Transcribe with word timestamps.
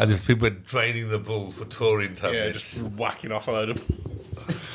and 0.00 0.10
there's 0.10 0.24
people 0.24 0.48
draining 0.64 1.08
the 1.10 1.18
bull 1.18 1.50
for 1.50 1.66
touring 1.66 2.14
taurine 2.14 2.34
Yeah, 2.34 2.44
tablets. 2.46 2.72
just 2.74 2.82
whacking 2.94 3.32
off 3.32 3.48
a 3.48 3.52
load 3.52 3.70
of. 3.70 3.84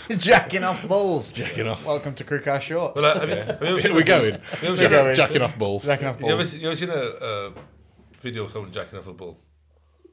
Jacking 0.20 0.64
off 0.64 0.88
balls. 0.88 1.32
Jacking 1.32 1.68
off. 1.68 1.84
Welcome 1.84 2.14
to 2.16 2.24
Crew 2.24 2.42
Car 2.42 2.62
Shorts. 2.62 3.02
well, 3.02 3.18
uh, 3.18 3.20
have 3.22 3.30
you, 3.30 3.36
have 3.36 3.62
you 3.62 3.68
ever 3.68 3.82
seen 3.82 3.94
We're 3.96 4.02
a- 4.02 4.04
going. 4.04 4.34
you 4.36 4.40
ever 4.62 4.70
We're 4.70 4.76
seen 4.78 4.86
a- 4.86 4.90
going. 4.90 5.16
Jacking 5.16 5.42
off 5.42 5.58
balls. 5.58 5.84
Jacking 5.84 6.08
off 6.08 6.20
You 6.20 6.28
ever, 6.28 6.36
balls. 6.38 6.52
seen, 6.52 6.62
you 6.62 6.68
ever 6.68 6.76
seen 6.76 6.90
a 6.90 6.94
uh, 6.94 7.52
video 8.20 8.44
of 8.44 8.52
someone 8.52 8.72
jacking 8.72 9.00
off 9.00 9.08
a 9.08 9.14
bull? 9.14 9.40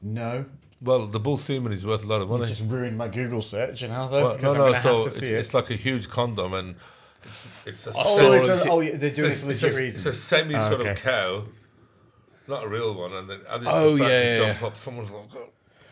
No. 0.01 0.47
Well, 0.81 1.07
the 1.07 1.21
bull 1.21 1.37
semen 1.37 1.73
is 1.73 1.85
worth 1.85 2.05
a 2.05 2.07
lot 2.07 2.23
of 2.23 2.31
money. 2.31 2.47
Just 2.47 2.63
ruined 2.63 2.97
my 2.97 3.09
Google 3.09 3.43
search 3.43 3.83
you 3.83 3.89
know, 3.89 4.09
though. 4.09 4.25
Well, 4.25 4.37
because 4.37 4.43
no, 4.43 4.51
I'm 4.51 4.57
no. 4.57 4.63
going 4.71 4.75
to 4.75 4.81
So 4.83 4.95
have 4.95 5.03
to 5.03 5.09
it's, 5.09 5.19
see 5.19 5.27
it. 5.27 5.33
it's 5.39 5.55
like 5.55 5.71
a 5.71 5.77
huge 5.77 6.09
condom, 6.09 6.55
and 6.55 6.75
it's, 7.67 7.87
it's 7.87 7.97
a 7.97 8.01
Oh, 8.03 8.17
semi- 8.17 8.53
it's 8.53 8.65
a- 8.65 8.71
oh, 8.71 8.81
yeah, 8.81 8.97
they're 8.97 9.11
doing 9.11 9.31
it 9.31 9.35
for 9.35 9.51
it's, 9.51 9.63
a, 9.63 9.67
reasons. 9.69 10.07
it's 10.07 10.07
a 10.07 10.13
semi 10.15 10.55
Oh, 10.57 10.69
sort 10.71 10.81
okay. 10.81 10.91
of 10.91 10.97
cow, 11.03 11.45
not 12.49 12.65
a 12.65 12.69
real 12.69 12.95
one, 12.95 13.13
and 13.13 13.29
then 13.31 13.41
and 13.49 13.63
it's 13.63 13.67
Oh, 13.73 13.97
about 13.97 14.11
yeah, 14.11 14.23
yeah, 14.23 14.37
jump 14.39 14.61
yeah. 14.61 14.67
up. 14.67 14.77
Someone's 14.77 15.11
like, 15.11 15.23
oh, 15.37 15.49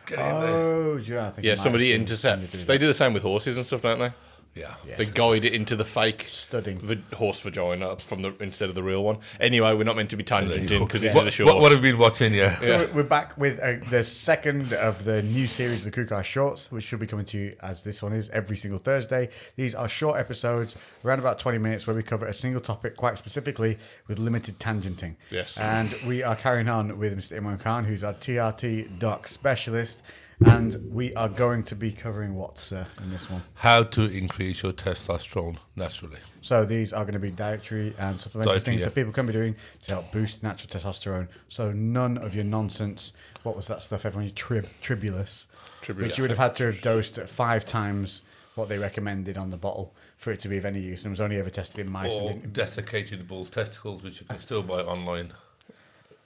get 0.06 0.18
in 0.18 0.24
oh, 0.24 0.40
there. 0.40 0.50
Oh, 0.58 0.98
do 0.98 1.02
you 1.04 1.14
know, 1.14 1.26
I 1.26 1.30
think 1.30 1.44
Yeah, 1.44 1.52
might 1.52 1.58
somebody 1.60 1.92
intercepts. 1.92 2.22
somebody 2.22 2.46
do 2.52 2.58
They 2.58 2.64
that. 2.74 2.78
do 2.80 2.86
the 2.86 2.94
same 2.94 3.12
with 3.14 3.22
horses 3.22 3.56
and 3.56 3.66
stuff, 3.66 3.82
don't 3.82 3.98
they? 3.98 4.12
Yeah. 4.54 4.74
They 4.96 5.04
guide 5.06 5.44
it 5.44 5.54
into 5.54 5.76
the 5.76 5.84
fake 5.84 6.24
Studding. 6.26 6.80
va- 6.80 7.16
horse 7.16 7.38
vagina 7.40 7.96
from 7.98 8.22
the 8.22 8.34
instead 8.40 8.68
of 8.68 8.74
the 8.74 8.82
real 8.82 9.02
one. 9.04 9.18
Anyway, 9.38 9.72
we're 9.74 9.84
not 9.84 9.96
meant 9.96 10.10
to 10.10 10.16
be 10.16 10.24
tangenting 10.24 10.80
because 10.80 11.02
this 11.02 11.14
What, 11.14 11.26
is 11.28 11.38
a 11.38 11.44
what, 11.44 11.50
short. 11.52 11.62
what 11.62 11.72
have 11.72 11.84
you 11.84 11.92
been 11.92 12.00
watching? 12.00 12.34
Yeah. 12.34 12.58
So 12.58 12.66
we're- 12.80 12.92
we're 12.92 13.02
back 13.04 13.38
with 13.38 13.60
uh, 13.60 13.76
the 13.88 14.02
second 14.04 14.72
of 14.72 15.04
the 15.04 15.22
new 15.22 15.46
series 15.46 15.78
of 15.78 15.84
the 15.84 15.90
Crew 15.92 16.04
Car 16.06 16.24
Shorts, 16.24 16.70
which 16.72 16.84
should 16.84 16.98
be 16.98 17.06
coming 17.06 17.24
to 17.26 17.38
you 17.38 17.56
as 17.62 17.84
this 17.84 18.02
one 18.02 18.12
is 18.12 18.28
every 18.30 18.56
single 18.56 18.80
Thursday. 18.80 19.28
These 19.56 19.74
are 19.74 19.88
short 19.88 20.18
episodes, 20.18 20.76
around 21.04 21.20
about 21.20 21.38
20 21.38 21.58
minutes, 21.58 21.86
where 21.86 21.94
we 21.94 22.02
cover 22.02 22.26
a 22.26 22.34
single 22.34 22.60
topic 22.60 22.96
quite 22.96 23.18
specifically 23.18 23.78
with 24.08 24.18
limited 24.18 24.58
tangenting. 24.58 25.14
Yes. 25.30 25.56
And 25.58 25.94
we 26.06 26.22
are 26.24 26.34
carrying 26.36 26.68
on 26.68 26.98
with 26.98 27.16
Mr. 27.16 27.40
Imran 27.40 27.60
Khan, 27.60 27.84
who's 27.84 28.02
our 28.02 28.14
TRT 28.14 28.98
doc 28.98 29.28
specialist. 29.28 30.02
And 30.46 30.90
we 30.90 31.14
are 31.14 31.28
going 31.28 31.64
to 31.64 31.74
be 31.74 31.92
covering 31.92 32.34
what, 32.34 32.58
sir, 32.58 32.86
in 33.02 33.10
this 33.10 33.28
one? 33.28 33.42
How 33.54 33.82
to 33.82 34.02
increase 34.02 34.62
your 34.62 34.72
testosterone 34.72 35.58
naturally. 35.76 36.18
So 36.40 36.64
these 36.64 36.92
are 36.94 37.04
going 37.04 37.14
to 37.14 37.20
be 37.20 37.30
dietary 37.30 37.94
and 37.98 38.18
supplementary 38.18 38.54
Dietary, 38.54 38.64
things 38.64 38.80
yeah. 38.80 38.86
that 38.86 38.94
people 38.94 39.12
can 39.12 39.26
be 39.26 39.34
doing 39.34 39.56
to 39.82 39.92
help 39.92 40.10
boost 40.12 40.42
natural 40.42 40.68
testosterone. 40.70 41.28
So 41.48 41.72
none 41.72 42.16
of 42.16 42.34
your 42.34 42.44
nonsense. 42.44 43.12
What 43.42 43.54
was 43.54 43.66
that 43.66 43.82
stuff? 43.82 44.06
Everyone, 44.06 44.30
trib, 44.34 44.68
tribulus, 44.82 45.46
Tribulus, 45.82 46.02
which 46.02 46.18
you 46.18 46.22
would 46.22 46.30
have 46.30 46.38
had 46.38 46.54
to 46.56 46.66
have 46.66 46.80
dosed 46.80 47.18
at 47.18 47.28
five 47.28 47.66
times 47.66 48.22
what 48.54 48.68
they 48.68 48.78
recommended 48.78 49.36
on 49.36 49.50
the 49.50 49.56
bottle 49.56 49.94
for 50.16 50.32
it 50.32 50.40
to 50.40 50.48
be 50.48 50.56
of 50.56 50.64
any 50.64 50.80
use, 50.80 51.02
and 51.02 51.10
was 51.10 51.20
only 51.20 51.36
ever 51.36 51.50
tested 51.50 51.80
in 51.80 51.90
mice. 51.90 52.14
Or 52.14 52.30
And 52.30 52.42
didn't, 52.42 52.52
desiccated 52.54 53.28
bull's 53.28 53.50
testicles, 53.50 54.02
which 54.02 54.20
you 54.20 54.26
can 54.26 54.38
still 54.40 54.62
buy 54.62 54.80
online. 54.80 55.32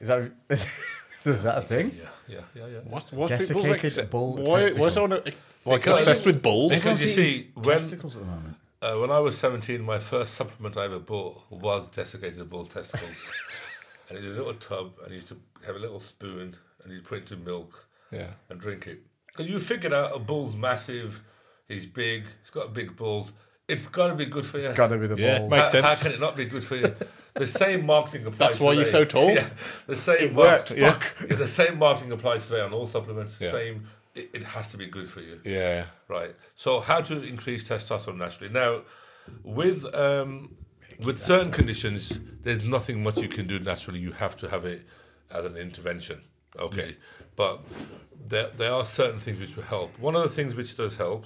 is 0.00 0.08
that 0.08 0.30
is 1.24 1.42
that 1.42 1.58
a 1.58 1.62
thing? 1.62 1.92
Yeah, 2.00 2.08
yeah, 2.28 2.41
yeah, 2.55 2.67
yeah. 2.67 2.78
What's, 2.84 3.12
what's 3.12 3.30
Desiccated 3.36 3.72
people's 3.72 3.98
ex- 3.98 4.08
bull 4.11 4.36
Why, 4.36 4.42
why 4.42 4.61
testicle. 4.62 4.86
is 4.86 4.94
someone 4.94 5.12
uh, 5.12 5.20
like 5.64 5.80
Because- 5.80 5.98
obsessed 6.00 6.27
with 6.27 6.42
bulls? 6.42 6.72
Because 6.72 7.03
you 7.03 7.08
see, 7.08 7.50
when 7.55 7.64
testicles 7.78 8.16
at 8.16 8.22
the 8.22 8.28
moment. 8.28 8.56
uh, 8.83 8.94
when 8.97 9.11
I 9.11 9.19
was 9.19 9.36
17, 9.39 9.83
my 9.83 9.98
first 9.98 10.34
supplement 10.34 10.77
I 10.77 10.84
ever 10.84 10.98
bought 10.98 11.41
was 11.50 11.89
desiccated 11.89 12.48
bull 12.50 12.64
testicles. 12.66 13.16
and 14.08 14.19
it 14.19 14.22
was 14.22 14.31
a 14.31 14.34
little 14.39 14.55
tub, 14.55 14.92
and 15.03 15.11
you 15.11 15.16
used 15.16 15.28
to 15.28 15.36
have 15.66 15.77
a 15.77 15.78
little 15.78 16.00
spoon, 16.00 16.56
and 16.83 16.92
you 16.92 17.00
put 17.00 17.19
it 17.19 17.31
into 17.33 17.36
milk 17.36 17.86
Yeah. 18.11 18.31
and 18.50 18.61
drink 18.61 18.86
it. 18.86 19.00
Because 19.27 19.50
you 19.50 19.59
figured 19.59 19.92
out 19.92 20.14
a 20.14 20.19
bull's 20.19 20.55
massive, 20.55 21.20
he's 21.66 21.86
big, 21.86 22.25
he's 22.42 22.50
got 22.50 22.72
big 22.75 22.94
balls. 22.97 23.33
It's 23.66 23.86
got 23.86 24.09
to 24.09 24.14
be 24.14 24.27
good 24.27 24.44
for 24.44 24.59
you. 24.59 24.69
It's 24.69 24.77
Got 24.77 24.88
to 24.88 24.98
be 24.98 25.06
the 25.06 25.16
Yeah, 25.16 25.38
ball. 25.38 25.48
Makes 25.48 25.72
how, 25.72 25.83
how 25.83 25.94
can 25.94 26.12
it 26.12 26.20
not 26.20 26.36
be 26.36 26.44
good 26.44 26.62
for 26.62 26.77
you? 26.77 26.94
The 27.34 27.46
same 27.46 27.84
marketing 27.84 28.27
applies. 28.27 28.38
That's 28.50 28.60
why 28.60 28.72
you're 28.75 28.84
today. 28.84 28.98
so 28.98 29.04
tall? 29.04 29.31
Yeah, 29.34 29.48
the 29.86 29.97
same. 29.97 30.16
It 30.20 30.34
worked, 30.34 30.70
mark- 30.70 31.16
yeah. 31.20 31.26
yeah, 31.31 31.36
the 31.36 31.48
same 31.48 31.78
marketing 31.78 32.12
applies 32.12 32.47
today 32.47 32.60
on 32.60 32.72
all 32.72 32.86
supplements. 32.86 33.36
Yeah. 33.41 33.50
Same. 33.50 33.88
It, 34.14 34.31
it 34.32 34.44
has 34.44 34.69
to 34.69 34.76
be 34.76 34.86
good 34.86 35.09
for 35.09 35.20
you, 35.20 35.41
Yeah. 35.44 35.86
right? 36.09 36.34
So, 36.54 36.78
how 36.78 37.00
to 37.00 37.22
increase 37.22 37.69
testosterone 37.69 38.19
naturally? 38.19 38.53
Now, 38.53 38.82
with 39.42 39.84
um, 39.94 40.54
with 41.00 41.19
certain 41.20 41.50
conditions, 41.50 42.20
there's 42.42 42.62
nothing 42.64 43.03
much 43.03 43.16
you 43.19 43.28
can 43.28 43.48
do 43.48 43.59
naturally. 43.59 43.98
You 43.98 44.12
have 44.12 44.36
to 44.36 44.48
have 44.48 44.64
it 44.64 44.86
as 45.32 45.44
an 45.44 45.56
intervention. 45.56 46.22
Okay, 46.56 46.97
but 47.34 47.64
there 48.28 48.50
there 48.56 48.72
are 48.72 48.86
certain 48.86 49.19
things 49.19 49.41
which 49.41 49.56
will 49.56 49.64
help. 49.64 49.98
One 49.98 50.14
of 50.14 50.22
the 50.22 50.28
things 50.28 50.54
which 50.54 50.76
does 50.76 50.97
help. 50.97 51.25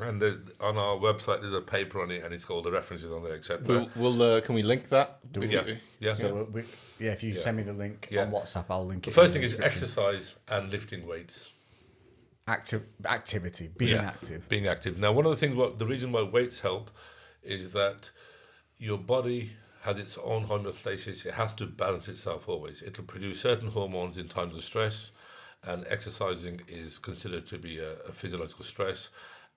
And 0.00 0.22
there's- 0.22 0.38
on 0.60 0.76
our 0.76 0.96
website, 0.96 1.40
there's 1.40 1.52
a 1.54 1.60
paper 1.60 2.00
on 2.00 2.10
it, 2.12 2.22
and 2.22 2.32
it's 2.32 2.44
called 2.44 2.64
the 2.64 2.70
references 2.70 3.10
on 3.10 3.24
there, 3.24 3.34
etc. 3.34 3.66
We'll, 3.66 3.90
we'll 3.96 4.22
uh, 4.22 4.40
can 4.40 4.54
we 4.54 4.62
link 4.62 4.88
that? 4.90 5.18
Yeah, 5.36 5.74
yeah. 5.98 6.14
So 6.14 6.48
we, 6.52 6.62
yeah, 7.00 7.10
if 7.12 7.22
you 7.24 7.34
send 7.34 7.56
me 7.56 7.64
the 7.64 7.72
link 7.72 8.06
Yeah. 8.10 8.22
on 8.22 8.30
WhatsApp, 8.30 8.66
I'll 8.70 8.86
link 8.86 9.08
it. 9.08 9.10
The 9.12 9.20
it. 9.20 9.24
first 9.24 9.34
in 9.34 9.42
thing 9.42 9.50
is 9.50 9.60
exercise 9.60 10.36
and 10.48 10.70
lifting 10.70 11.04
weights. 11.06 11.50
Active 12.46 12.84
activity, 13.04 13.70
being 13.76 13.96
Yeah, 13.96 14.02
active. 14.06 14.48
Being 14.48 14.68
active. 14.68 14.98
Now, 14.98 15.10
one 15.12 15.26
of 15.26 15.30
the 15.30 15.36
things, 15.36 15.56
what 15.56 15.78
the 15.80 15.86
reason 15.86 16.12
why 16.12 16.22
weights 16.22 16.60
help 16.60 16.90
is 17.42 17.72
that 17.72 18.10
your 18.78 18.98
body 18.98 19.50
has 19.82 19.98
its 19.98 20.16
own 20.18 20.46
homeostasis. 20.46 21.26
It 21.26 21.34
has 21.34 21.54
to 21.56 21.66
balance 21.66 22.08
itself 22.08 22.48
always. 22.48 22.82
It'll 22.82 23.04
produce 23.04 23.40
certain 23.40 23.70
hormones 23.70 24.16
in 24.16 24.28
times 24.28 24.54
of 24.54 24.62
stress, 24.62 25.10
and 25.64 25.84
exercising 25.88 26.62
is 26.68 26.98
considered 27.00 27.48
to 27.48 27.58
be 27.58 27.78
a, 27.80 27.94
a 28.08 28.12
physiological 28.12 28.64
stress. 28.64 29.10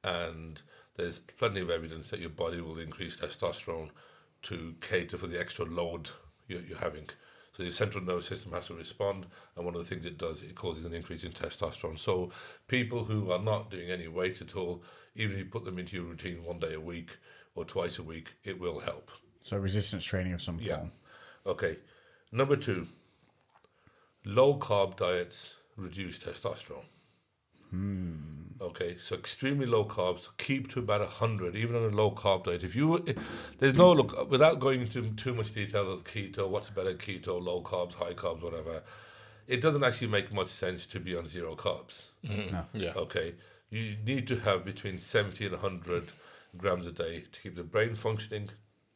And 0.04 0.62
there's 0.98 1.20
plenty 1.20 1.62
of 1.62 1.70
evidence 1.70 2.10
that 2.10 2.20
your 2.20 2.30
body 2.30 2.62
will 2.62 2.80
increase 2.80 3.18
testosterone 3.18 3.90
to 4.44 4.76
cater 4.82 5.18
for 5.18 5.28
the 5.28 5.40
extra 5.40 5.66
load 5.66 6.10
you're, 6.48 6.62
you're 6.62 6.78
having. 6.80 7.10
So 7.56 7.64
your 7.64 7.72
central 7.72 8.04
nervous 8.04 8.28
system 8.28 8.54
has 8.54 8.68
to 8.68 8.74
respond, 8.74 9.26
and 9.56 9.66
one 9.66 9.76
of 9.76 9.82
the 9.82 9.88
things 9.88 10.06
it 10.06 10.18
does, 10.18 10.42
it 10.42 10.56
causes 10.56 10.86
an 10.86 10.94
increase 10.94 11.24
in 11.24 11.32
testosterone. 11.32 12.00
So 12.00 12.32
people 12.68 13.04
who 13.04 13.32
are 13.32 13.42
not 13.42 13.70
doing 13.70 13.90
any 13.92 14.08
weight 14.08 14.42
at 14.42 14.56
all, 14.56 14.84
even 15.16 15.34
if 15.34 15.40
you 15.40 15.46
put 15.46 15.66
them 15.66 15.78
into 15.78 15.96
your 15.98 16.06
routine 16.06 16.44
one 16.44 16.60
day 16.60 16.74
a 16.74 16.80
week 16.80 17.18
or 17.54 17.66
twice 17.66 18.00
a 18.00 18.04
week, 18.04 18.30
it 18.44 18.60
will 18.60 18.80
help. 18.80 19.12
So 19.44 19.58
resistance 19.58 20.06
training 20.06 20.34
of 20.34 20.42
some 20.42 20.60
Yeah. 20.60 20.78
form. 20.78 20.92
Okay. 21.46 21.78
Number 22.32 22.56
two, 22.56 22.88
low 24.24 24.58
carb 24.58 24.96
diets 24.96 25.56
reduce 25.76 26.20
testosterone. 26.20 26.86
Hmm. 27.70 28.41
Okay, 28.62 28.96
so 29.00 29.16
extremely 29.16 29.66
low 29.66 29.84
carbs. 29.84 30.28
Keep 30.38 30.70
to 30.72 30.80
about 30.80 31.08
hundred, 31.08 31.56
even 31.56 31.76
on 31.76 31.92
a 31.92 31.96
low 31.96 32.12
carb 32.12 32.44
diet. 32.44 32.64
If 32.64 32.76
you, 32.76 33.04
if, 33.08 33.18
there's 33.58 33.74
no 33.74 33.92
look 33.92 34.30
without 34.30 34.60
going 34.60 34.82
into 34.82 35.10
too 35.12 35.34
much 35.34 35.52
detail 35.54 35.92
of 35.92 36.04
keto. 36.04 36.48
What's 36.48 36.70
better, 36.70 36.94
keto, 36.94 37.42
low 37.42 37.62
carbs, 37.62 37.96
high 37.96 38.14
carbs, 38.14 38.44
whatever. 38.44 38.84
It 39.48 39.62
doesn't 39.62 39.84
actually 39.84 40.08
make 40.08 40.32
much 40.32 40.50
sense 40.50 40.86
to 40.88 41.00
be 41.00 41.16
on 41.16 41.28
zero 41.28 41.56
carbs. 41.56 42.04
No. 42.24 42.66
Yeah. 42.74 42.94
Okay, 42.96 43.34
you 43.72 43.96
need 44.06 44.28
to 44.28 44.38
have 44.38 44.64
between 44.64 45.00
70 45.00 45.46
and 45.46 45.54
100 45.54 46.10
grams 46.56 46.86
a 46.86 46.92
day 46.92 47.24
to 47.32 47.42
keep 47.42 47.56
the 47.56 47.64
brain 47.64 47.96
functioning 47.96 48.50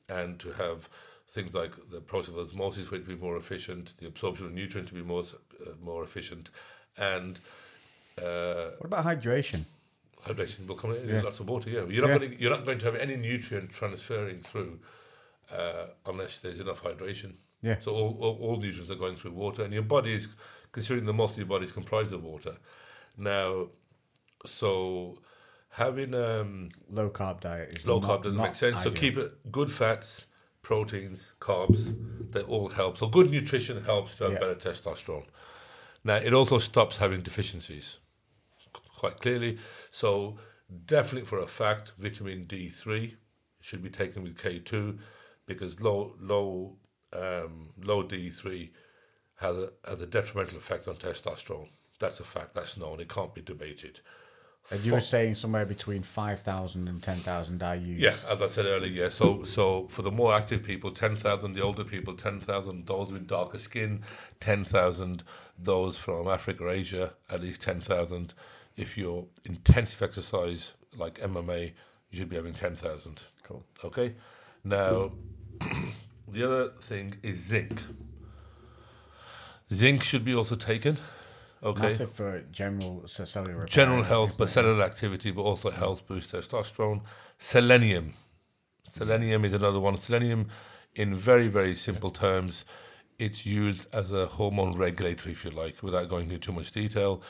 and 0.08 0.40
to 0.40 0.52
have 0.52 0.90
things 1.28 1.54
like 1.56 1.72
the 1.90 2.02
process 2.02 2.36
of 2.36 2.40
osmosis 2.40 2.88
for 2.88 2.96
it 2.96 3.00
to 3.00 3.08
be 3.08 3.16
more 3.16 3.38
efficient, 3.38 3.96
the 3.98 4.08
absorption 4.08 4.46
of 4.46 4.54
nutrients 4.54 4.92
to 4.92 4.96
be 4.96 5.02
more, 5.02 5.24
uh, 5.66 5.72
more 5.82 6.04
efficient, 6.04 6.52
and 6.98 7.40
uh, 8.22 8.72
What 8.80 8.86
about 8.86 9.06
hydration? 9.06 9.66
hydration 10.26 10.68
will 10.68 10.76
come 10.76 10.92
in 10.96 11.08
Yeah. 11.08 11.22
lots 11.22 11.40
of 11.40 11.48
water. 11.48 11.70
Yeah, 11.70 11.86
you're 11.86 12.02
not 12.08 12.10
Yeah. 12.14 12.18
going 12.18 12.32
to, 12.32 12.42
you're 12.42 12.52
not 12.52 12.66
going 12.66 12.80
to 12.80 12.86
have 12.86 12.96
any 12.96 13.16
nutrient 13.16 13.72
transferring 13.72 14.40
through 14.40 14.80
uh, 15.52 15.88
unless 16.08 16.40
there's 16.40 16.60
enough 16.60 16.82
hydration. 16.82 17.36
Yeah. 17.62 17.80
So 17.80 17.92
all, 17.94 18.18
all, 18.20 18.38
all 18.42 18.58
nutrients 18.58 18.90
are 18.90 18.96
going 18.96 19.16
through 19.16 19.32
water, 19.34 19.64
and 19.64 19.72
your 19.74 19.84
body 19.84 20.14
is 20.14 20.28
considering 20.72 21.06
the 21.06 21.14
most 21.14 21.34
of 21.34 21.38
your 21.38 21.46
body 21.48 21.66
is 21.66 21.72
comprised 21.72 22.14
of 22.14 22.24
water. 22.24 22.58
Now, 23.18 23.68
so 24.46 25.20
having 25.70 26.14
um, 26.16 26.70
Low 26.90 27.10
carb 27.10 27.42
diet 27.42 27.74
is 27.78 27.86
low 27.86 28.00
not- 28.00 28.10
carb 28.10 28.24
doesn't 28.24 28.38
make 28.38 28.56
sense. 28.56 28.82
So 28.84 28.92
keep 28.92 29.18
it 29.18 29.52
good 29.52 29.72
fats, 29.72 30.26
proteins, 30.64 31.32
carbs. 31.40 31.94
They 32.32 32.42
all 32.42 32.70
help. 32.70 32.98
So 32.98 33.08
good 33.08 33.30
nutrition 33.30 33.84
helps 33.84 34.16
to 34.18 34.24
have 34.26 34.34
Yeah. 34.34 34.40
better 34.40 34.56
testosterone. 34.56 35.26
Now 36.04 36.16
it 36.18 36.34
also 36.34 36.58
stops 36.60 36.98
having 36.98 37.22
deficiencies 37.22 38.00
quite 38.98 39.20
clearly. 39.20 39.58
So 39.92 40.38
definitely 40.86 41.26
for 41.26 41.40
a 41.40 41.48
fact, 41.48 41.94
vitamin 41.98 42.46
D 42.46 42.70
three 42.70 43.18
should 43.62 43.84
be 43.84 43.90
taken 43.90 44.24
with 44.24 44.38
K 44.38 44.60
two 44.60 45.00
because 45.46 45.80
low 45.82 46.16
low 46.20 46.78
um, 47.14 47.70
low 47.82 48.04
D 48.04 48.30
three 48.30 48.72
has 49.36 49.56
a 49.56 49.70
has 49.88 50.02
a 50.02 50.08
detrimental 50.08 50.58
effect 50.58 50.88
on 50.88 50.96
testosterone. 50.96 51.70
That's 52.00 52.20
a 52.20 52.24
fact. 52.24 52.54
That's 52.54 52.78
known. 52.78 53.00
It 53.00 53.10
can't 53.10 53.34
be 53.34 53.42
debated. 53.42 54.02
And 54.72 54.84
you 54.84 54.94
were 54.94 55.02
saying 55.02 55.36
somewhere 55.36 55.66
between 55.66 56.02
5,000 56.02 56.88
and 56.88 57.02
10,000 57.02 57.60
IUs. 57.60 58.00
Yeah, 58.00 58.16
as 58.28 58.42
I 58.42 58.48
said 58.48 58.66
earlier, 58.66 59.04
yeah. 59.04 59.10
So, 59.10 59.44
so 59.44 59.88
for 59.90 60.02
the 60.02 60.10
more 60.10 60.34
active 60.34 60.64
people, 60.64 60.90
ten 60.90 61.16
thousand. 61.16 61.54
The 61.54 61.62
older 61.62 61.84
people, 61.84 62.16
ten 62.16 62.40
thousand. 62.40 62.88
Those 62.88 63.12
with 63.12 63.28
darker 63.28 63.60
skin, 63.60 64.02
ten 64.40 64.66
thousand. 64.66 65.24
Those 65.58 66.00
from 66.00 66.28
Africa, 66.28 66.68
Asia, 66.70 67.14
at 67.30 67.42
least 67.42 67.62
ten 67.62 67.80
thousand. 67.80 68.34
If 68.78 68.98
you're 68.98 69.26
intensive 69.46 70.02
exercise 70.02 70.74
like 70.98 71.20
MMA, 71.20 71.74
you 72.10 72.18
should 72.18 72.30
be 72.30 72.36
having 72.36 72.54
ten 72.54 72.76
thousand. 72.76 73.24
Cool. 73.44 73.64
Okay. 73.84 74.16
Now, 74.64 75.12
the 76.28 76.44
other 76.44 76.70
thing 76.82 77.16
is 77.24 77.38
zinc. 77.38 77.82
Zinc 79.74 80.04
should 80.04 80.26
be 80.26 80.36
also 80.36 80.56
taken. 80.56 80.98
Okay. 81.64 81.82
Massive 81.82 82.12
for 82.12 82.42
general 82.52 83.08
c- 83.08 83.26
cellular 83.26 83.56
repair. 83.56 83.68
General 83.68 84.04
health, 84.04 84.38
but 84.38 84.50
cellular 84.50 84.84
activity, 84.84 85.32
but 85.32 85.42
also 85.42 85.72
health 85.72 86.06
boost 86.08 86.32
testosterone. 86.34 87.02
Selenium. 87.40 88.14
Selenium 88.88 89.46
is 89.46 89.54
another 89.54 89.80
one. 89.80 89.98
Selenium, 89.98 90.48
in 90.94 91.16
very, 91.16 91.48
very 91.48 91.76
simple 91.76 92.12
terms, 92.12 92.66
it's 93.18 93.46
used 93.46 93.88
as 93.94 94.12
a 94.12 94.28
hormone 94.28 94.76
regulator, 94.76 95.30
if 95.30 95.44
you 95.44 95.52
like, 95.52 95.82
without 95.82 96.08
going 96.08 96.26
into 96.26 96.38
too 96.38 96.52
much 96.52 96.72
detail. 96.72 97.22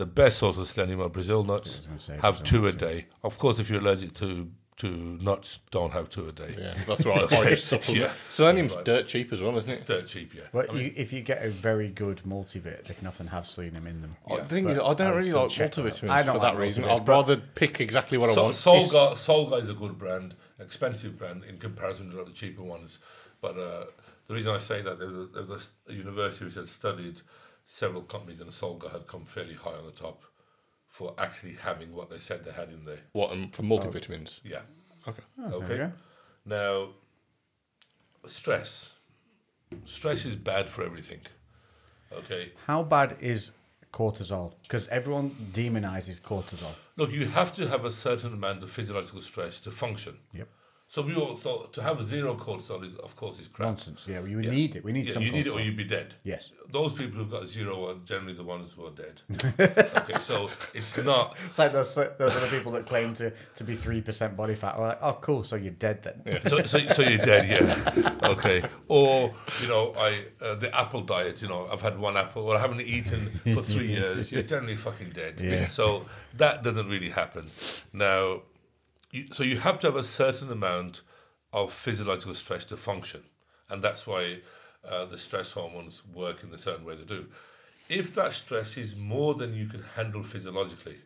The 0.00 0.06
best 0.06 0.38
source 0.38 0.56
of 0.56 0.66
selenium 0.66 1.02
are 1.02 1.10
Brazil 1.10 1.44
nuts. 1.44 1.82
say 1.98 2.14
Have 2.22 2.38
Brazil 2.38 2.44
two 2.46 2.66
a 2.66 2.70
nuts, 2.70 2.76
day. 2.78 3.06
Of 3.22 3.38
course, 3.38 3.58
if 3.58 3.68
you're 3.68 3.80
allergic 3.80 4.14
to, 4.14 4.50
to 4.78 4.88
nuts, 5.20 5.60
don't 5.70 5.92
have 5.92 6.08
two 6.08 6.26
a 6.26 6.32
day. 6.32 6.56
Yeah, 6.58 6.72
that's 6.86 7.04
right. 7.04 7.30
I 7.30 7.50
just 7.50 7.66
supplement. 7.68 8.06
Yeah. 8.06 8.12
Selenium's 8.30 8.74
dirt 8.76 9.08
cheap 9.08 9.30
as 9.30 9.42
well, 9.42 9.58
isn't 9.58 9.70
it? 9.70 9.84
Dirt 9.84 10.06
cheap, 10.06 10.32
yeah. 10.34 10.44
But 10.54 10.74
you, 10.74 10.90
if 10.96 11.12
you 11.12 11.20
get 11.20 11.44
a 11.44 11.50
very 11.50 11.90
good 11.90 12.22
multivit, 12.26 12.86
they 12.86 12.94
can 12.94 13.08
often 13.08 13.26
have 13.26 13.46
selenium 13.46 13.86
in 13.86 14.00
them. 14.00 14.16
I 14.26 14.38
think 14.38 14.68
but 14.68 14.78
I 14.78 14.88
I 14.90 14.94
don't 14.94 15.10
would 15.10 15.16
really 15.18 15.32
like 15.32 15.50
check 15.50 15.72
multivitamins 15.72 16.08
I 16.08 16.22
don't 16.22 16.36
for 16.36 16.38
like 16.40 16.54
that 16.54 16.58
reason. 16.58 16.84
I'd 16.84 17.06
rather 17.06 17.36
pick 17.36 17.78
exactly 17.82 18.16
what 18.16 18.30
I 18.30 18.40
want. 18.40 18.54
Solgar, 18.54 19.12
Solgar 19.12 19.60
is 19.60 19.68
a 19.68 19.74
good 19.74 19.98
brand, 19.98 20.34
expensive 20.58 21.18
brand 21.18 21.44
in 21.44 21.58
comparison 21.58 22.10
to 22.12 22.24
the 22.24 22.30
cheaper 22.30 22.62
ones. 22.62 23.00
But 23.42 23.58
uh, 23.58 23.84
the 24.28 24.34
reason 24.34 24.54
I 24.54 24.58
say 24.58 24.80
that 24.80 24.98
there 24.98 25.08
was, 25.08 25.18
a, 25.18 25.26
there 25.26 25.44
was 25.44 25.70
a 25.90 25.92
university 25.92 26.46
which 26.46 26.54
had 26.54 26.68
studied 26.68 27.20
several 27.70 28.02
companies, 28.02 28.40
and 28.40 28.50
Solgar 28.50 28.90
had 28.90 29.06
come 29.06 29.24
fairly 29.24 29.54
high 29.54 29.74
on 29.74 29.86
the 29.86 29.92
top 29.92 30.24
for 30.88 31.14
actually 31.16 31.52
having 31.52 31.94
what 31.94 32.10
they 32.10 32.18
said 32.18 32.44
they 32.44 32.50
had 32.50 32.68
in 32.68 32.82
there. 32.82 32.98
What 33.12 33.30
um, 33.30 33.50
for 33.50 33.62
multivitamins? 33.62 34.40
Yeah. 34.42 34.62
Okay. 35.06 35.22
there 35.38 35.54
Okay. 35.54 35.90
Now, 36.44 36.88
stress. 38.26 38.94
Stress 39.84 40.24
is 40.24 40.34
bad 40.34 40.68
for 40.68 40.82
everything. 40.84 41.20
Okay. 42.12 42.52
How 42.66 42.82
bad 42.82 43.16
is 43.20 43.52
cortisol? 43.92 44.54
Because 44.62 44.88
everyone 44.88 45.30
demonizes 45.52 46.20
cortisol. 46.20 46.74
Look, 46.96 47.12
you 47.12 47.26
have 47.26 47.54
to 47.54 47.68
have 47.68 47.84
a 47.84 47.92
certain 47.92 48.32
amount 48.34 48.64
of 48.64 48.70
physiological 48.70 49.20
stress 49.20 49.60
to 49.60 49.70
function. 49.70 50.18
Yep. 50.32 50.48
So 50.92 51.02
we 51.02 51.14
all 51.14 51.28
also 51.28 51.68
to 51.70 51.82
have 51.84 52.04
zero 52.04 52.34
cortisol 52.34 52.84
is, 52.84 52.96
of 52.96 53.14
course, 53.14 53.38
is 53.38 53.46
crap. 53.46 53.68
Nonsense. 53.68 54.08
Yeah, 54.08 54.22
we 54.22 54.30
Yeah. 54.30 54.50
need 54.50 54.74
it. 54.74 54.82
We 54.82 54.90
need 54.90 55.06
Yeah, 55.06 55.14
some 55.14 55.22
you 55.22 55.30
need 55.30 55.46
it 55.46 55.50
or 55.50 55.60
you'd 55.60 55.76
be 55.76 55.84
dead. 55.84 56.16
Yes. 56.24 56.50
Those 56.72 56.94
people 56.94 57.16
who've 57.18 57.30
got 57.30 57.46
zero 57.46 57.88
are 57.90 57.94
generally 58.04 58.32
the 58.32 58.42
ones 58.42 58.72
who 58.72 58.86
are 58.86 58.90
dead. 58.90 59.20
okay, 59.98 60.18
so 60.18 60.50
it's 60.74 60.96
not. 60.96 61.36
It's 61.46 61.60
like 61.60 61.72
those 61.72 61.94
those 61.94 62.34
the 62.40 62.48
people 62.50 62.72
that 62.72 62.86
claim 62.86 63.14
to, 63.14 63.30
to 63.54 63.62
be 63.62 63.76
three 63.76 64.00
percent 64.00 64.36
body 64.36 64.56
fat. 64.56 64.80
Like, 64.80 64.98
oh, 65.00 65.16
cool. 65.20 65.44
So 65.44 65.54
you're 65.54 65.74
dead 65.74 66.02
then. 66.02 66.40
So, 66.50 66.64
so, 66.64 66.78
so 66.88 67.02
you're 67.02 67.18
dead, 67.24 67.46
yeah. 67.48 68.18
Okay. 68.30 68.60
Or 68.88 69.32
you 69.62 69.68
know, 69.68 69.92
I 69.96 70.24
uh, 70.44 70.56
the 70.56 70.76
apple 70.76 71.02
diet. 71.02 71.40
You 71.40 71.46
know, 71.48 71.68
I've 71.72 71.82
had 71.82 72.00
one 72.00 72.16
apple, 72.16 72.42
or 72.48 72.56
I 72.56 72.60
haven't 72.60 72.80
eaten 72.82 73.30
for 73.54 73.62
three 73.62 73.86
years. 73.98 74.32
You're 74.32 74.42
generally 74.42 74.74
fucking 74.76 75.10
dead. 75.10 75.40
Yeah. 75.40 75.68
So 75.68 76.06
that 76.36 76.64
doesn't 76.64 76.88
really 76.88 77.10
happen. 77.10 77.46
Now, 77.92 78.42
you, 79.10 79.26
so 79.32 79.42
you 79.42 79.58
have 79.58 79.78
to 79.80 79.86
have 79.88 79.96
a 79.96 80.04
certain 80.04 80.50
amount 80.50 81.02
of 81.52 81.72
physiological 81.72 82.34
stress 82.34 82.64
to 82.66 82.76
function, 82.76 83.22
and 83.68 83.82
that's 83.82 84.06
why 84.06 84.38
uh, 84.88 85.04
the 85.04 85.18
stress 85.18 85.52
hormones 85.52 86.02
work 86.14 86.42
in 86.42 86.50
the 86.50 86.58
certain 86.58 86.84
way 86.84 86.96
they 86.96 87.04
do. 87.04 87.26
If 87.88 88.14
that 88.14 88.32
stress 88.32 88.76
is 88.76 88.94
more 88.94 89.34
than 89.34 89.54
you 89.54 89.66
can 89.66 89.82
handle 89.96 90.22
physiologically, 90.22 90.98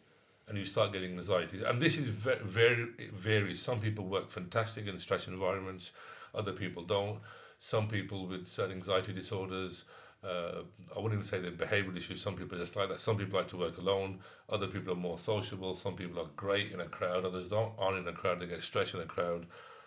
and 0.47 0.59
you 0.59 0.67
start 0.67 0.93
getting 0.93 1.12
anxiety, 1.12 1.62
and 1.65 1.81
this 1.81 1.97
is 1.97 2.06
very, 2.06 2.41
very 2.45 2.87
varies. 3.15 3.62
Some 3.62 3.81
people 3.81 4.05
work 4.05 4.31
fantastic 4.31 4.87
in 4.87 4.99
stress 4.99 5.27
environments, 5.27 5.91
other 6.35 6.53
people 6.53 6.83
don't. 6.83 7.21
Some 7.59 7.89
people 7.89 8.27
with 8.27 8.47
certain 8.47 8.77
anxiety 8.77 9.15
disorders. 9.15 9.85
Uh, 10.25 10.62
I 10.97 11.00
wouldn't 11.00 11.15
even 11.15 11.25
say 11.25 11.38
they're 11.38 11.50
behavioral 11.50 11.97
issues. 11.97 12.23
Some 12.23 12.35
people 12.35 12.56
are 12.56 12.61
just 12.61 12.76
like 12.76 12.88
that. 12.88 13.00
Some 13.00 13.19
people 13.19 13.38
like 13.38 13.49
to 13.49 13.59
work 13.59 13.76
alone. 13.79 14.21
Other 14.49 14.67
people 14.67 14.93
are 14.94 14.97
more 14.97 15.19
sociable. 15.19 15.75
Some 15.75 15.97
people 15.97 16.21
are 16.21 16.29
great 16.37 16.73
in 16.73 16.81
a 16.81 16.87
crowd. 16.87 17.25
Others 17.25 17.49
don't 17.49 17.73
aren't 17.79 17.99
in 17.99 18.09
a 18.09 18.12
crowd. 18.12 18.41
They 18.41 18.47
get 18.47 18.62
stressed 18.62 18.94
in 18.94 19.00
a 19.00 19.06
crowd. 19.06 19.47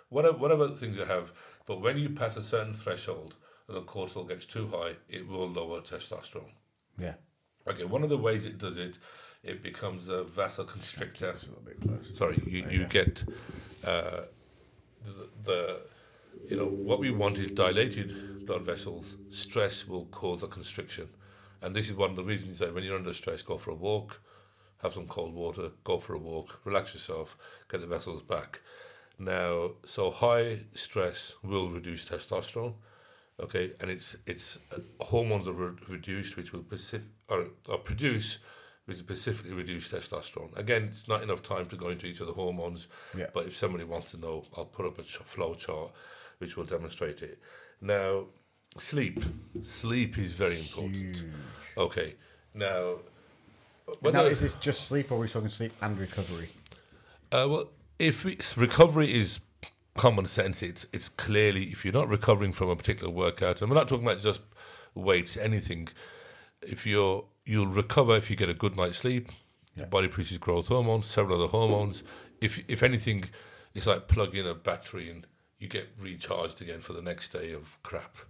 Whatever, 0.10 0.38
whatever 0.38 0.70
things 0.70 0.98
you 0.98 1.06
have. 1.06 1.34
But 1.66 1.82
when 1.82 1.98
you 1.98 2.10
pass 2.10 2.38
a 2.38 2.44
certain 2.44 2.74
threshold 2.74 3.36
and 3.68 3.76
the 3.76 3.82
cortisol 3.82 4.28
gets 4.28 4.46
too 4.46 4.68
high, 4.68 4.96
it 5.10 5.28
will 5.28 5.50
lower 5.50 5.82
testosterone. 5.82 6.54
Yeah. 6.98 7.16
Okay, 7.68 7.84
one 7.84 8.04
of 8.04 8.10
the 8.10 8.18
ways 8.18 8.46
it 8.46 8.58
does 8.58 8.78
it, 8.78 8.98
it 9.44 9.62
becomes 9.62 10.08
a 10.08 10.24
vasoconstrictor. 10.24 11.36
It's 11.36 11.46
a 11.46 11.50
bit. 11.50 12.16
Sorry, 12.16 12.42
you, 12.46 12.66
you 12.70 12.86
get 12.86 13.24
uh, 13.84 14.22
the, 15.04 15.30
the, 15.44 15.82
you 16.50 16.58
know, 16.58 16.66
what 16.68 17.00
we 17.00 17.12
want 17.12 17.38
is 17.38 17.52
dilated 17.52 18.46
blood 18.46 18.62
vessels. 18.64 19.18
Stress 19.30 19.88
will 19.88 20.06
cause 20.06 20.44
a 20.44 20.48
constriction. 20.48 21.10
And 21.62 21.76
this 21.76 21.88
is 21.90 21.96
one 21.96 22.12
of 22.12 22.16
the 22.16 22.24
reasons 22.24 22.60
that 22.60 22.74
when 22.74 22.84
you're 22.84 22.96
under 22.98 23.14
stress, 23.14 23.42
go 23.42 23.58
for 23.58 23.72
a 23.72 23.76
walk, 23.76 24.22
have 24.84 24.94
some 24.94 25.08
cold 25.08 25.34
water, 25.34 25.72
go 25.84 25.98
for 26.00 26.14
a 26.14 26.20
walk, 26.20 26.62
relax 26.64 26.94
yourself, 26.94 27.36
get 27.70 27.82
the 27.82 27.88
vessels 27.88 28.22
back. 28.22 28.62
Now, 29.20 29.72
so 29.86 30.12
high 30.12 30.60
stress 30.74 31.34
will 31.44 31.70
reduce 31.70 32.06
testosterone, 32.06 32.76
okay, 33.40 33.74
and 33.80 33.90
it's 33.90 34.16
it's 34.28 34.60
uh, 34.72 34.78
hormones 35.02 35.48
are 35.48 35.54
re- 35.54 35.76
reduced, 35.90 36.38
which 36.38 36.54
will 36.54 36.62
specific, 36.62 37.08
or, 37.28 37.48
or 37.68 37.80
produce, 37.80 38.38
which 38.86 39.00
specifically 39.00 39.54
reduce 39.54 39.90
testosterone. 39.90 40.56
Again, 40.56 40.90
it's 40.92 41.08
not 41.08 41.24
enough 41.24 41.42
time 41.42 41.66
to 41.70 41.76
go 41.76 41.90
into 41.90 42.06
each 42.06 42.20
of 42.20 42.28
the 42.28 42.34
hormones, 42.34 42.88
Yeah. 43.18 43.26
but 43.34 43.48
if 43.48 43.56
somebody 43.58 43.84
wants 43.86 44.12
to 44.12 44.18
know, 44.18 44.46
I'll 44.56 44.66
put 44.66 44.86
up 44.86 45.00
a 45.00 45.04
ch- 45.04 45.18
flow 45.18 45.56
chart 45.56 45.92
which 46.40 46.58
will 46.58 46.66
demonstrate 46.66 47.22
it. 47.22 47.40
Now, 47.82 48.26
sleep, 48.78 49.24
sleep 49.64 50.18
is 50.18 50.34
very 50.34 50.60
important. 50.60 51.24
Okay, 51.78 52.16
now. 52.54 52.96
now, 54.02 54.24
is 54.26 54.42
this 54.42 54.56
just 54.56 54.86
sleep, 54.88 55.12
or 55.12 55.16
are 55.16 55.22
we 55.22 55.28
talking 55.28 55.50
sleep 55.50 55.74
and 55.82 55.98
recovery? 55.98 56.50
uh, 57.32 57.48
well, 57.50 57.70
if 58.00 58.26
it's, 58.26 58.58
recovery 58.58 59.14
is 59.14 59.40
common 59.96 60.28
sense, 60.28 60.62
it's 60.62 60.86
it's 60.94 61.10
clearly 61.10 61.66
if 61.66 61.84
you're 61.84 61.94
not 61.94 62.08
recovering 62.08 62.52
from 62.52 62.70
a 62.70 62.76
particular 62.76 63.12
workout, 63.12 63.62
and 63.62 63.70
we're 63.70 63.78
not 63.78 63.88
talking 63.88 64.06
about 64.06 64.22
just 64.22 64.42
weights, 64.96 65.38
anything. 65.38 65.90
If 66.62 66.86
you're 66.86 67.26
you'll 67.46 67.68
recover 67.68 68.16
if 68.16 68.30
you 68.30 68.36
get 68.36 68.50
a 68.50 68.54
good 68.54 68.76
night's 68.76 69.00
sleep. 69.00 69.30
Your 69.76 69.86
body 69.86 70.08
produces 70.08 70.38
growth 70.40 70.68
hormones, 70.68 71.06
several 71.06 71.42
other 71.42 71.50
hormones. 71.50 72.04
If 72.42 72.60
if 72.68 72.82
anything, 72.84 73.26
it's 73.74 73.88
like 73.88 74.08
plugging 74.08 74.48
a 74.48 74.56
battery 74.56 75.10
and 75.10 75.26
you 75.60 75.68
get 75.68 75.90
recharged 76.00 76.62
again 76.62 76.82
for 76.82 76.94
the 76.94 77.02
next 77.02 77.32
day 77.32 77.52
of 77.54 77.78
crap. 77.84 78.18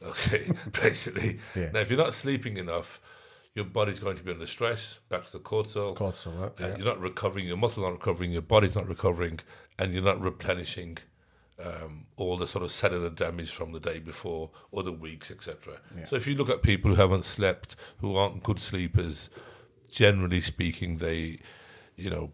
Okay, 0.00 0.48
basically. 0.80 1.40
Yeah. 1.56 1.70
Now, 1.72 1.80
if 1.80 1.90
you're 1.90 1.98
not 1.98 2.14
sleeping 2.14 2.56
enough, 2.56 3.00
your 3.52 3.64
body's 3.64 3.98
going 3.98 4.16
to 4.16 4.22
be 4.22 4.30
under 4.30 4.46
stress. 4.46 5.00
Back 5.08 5.24
to 5.26 5.32
the 5.32 5.38
cortisol. 5.40 5.96
Cortisol, 5.96 6.40
right? 6.40 6.52
Yeah. 6.60 6.76
you're 6.76 6.86
not 6.86 7.00
recovering, 7.00 7.48
your 7.48 7.56
muscles 7.56 7.84
aren't 7.84 7.98
recovering, 7.98 8.30
your 8.30 8.42
body's 8.42 8.76
not 8.76 8.86
recovering, 8.86 9.40
and 9.76 9.92
you're 9.92 10.04
not 10.04 10.20
replenishing 10.20 10.98
um, 11.64 12.06
all 12.16 12.36
the 12.36 12.46
sort 12.46 12.62
of 12.62 12.70
cellular 12.70 13.10
damage 13.10 13.50
from 13.50 13.72
the 13.72 13.80
day 13.80 13.98
before 13.98 14.50
or 14.70 14.84
the 14.84 14.92
weeks, 14.92 15.32
etc. 15.32 15.80
Yeah. 15.98 16.04
So 16.04 16.14
if 16.14 16.28
you 16.28 16.36
look 16.36 16.48
at 16.50 16.62
people 16.62 16.94
who 16.94 17.00
haven't 17.00 17.24
slept, 17.24 17.74
who 17.98 18.14
aren't 18.14 18.44
good 18.44 18.60
sleepers, 18.60 19.30
generally 19.90 20.40
speaking, 20.42 20.98
they, 20.98 21.40
you 21.96 22.10
know, 22.10 22.32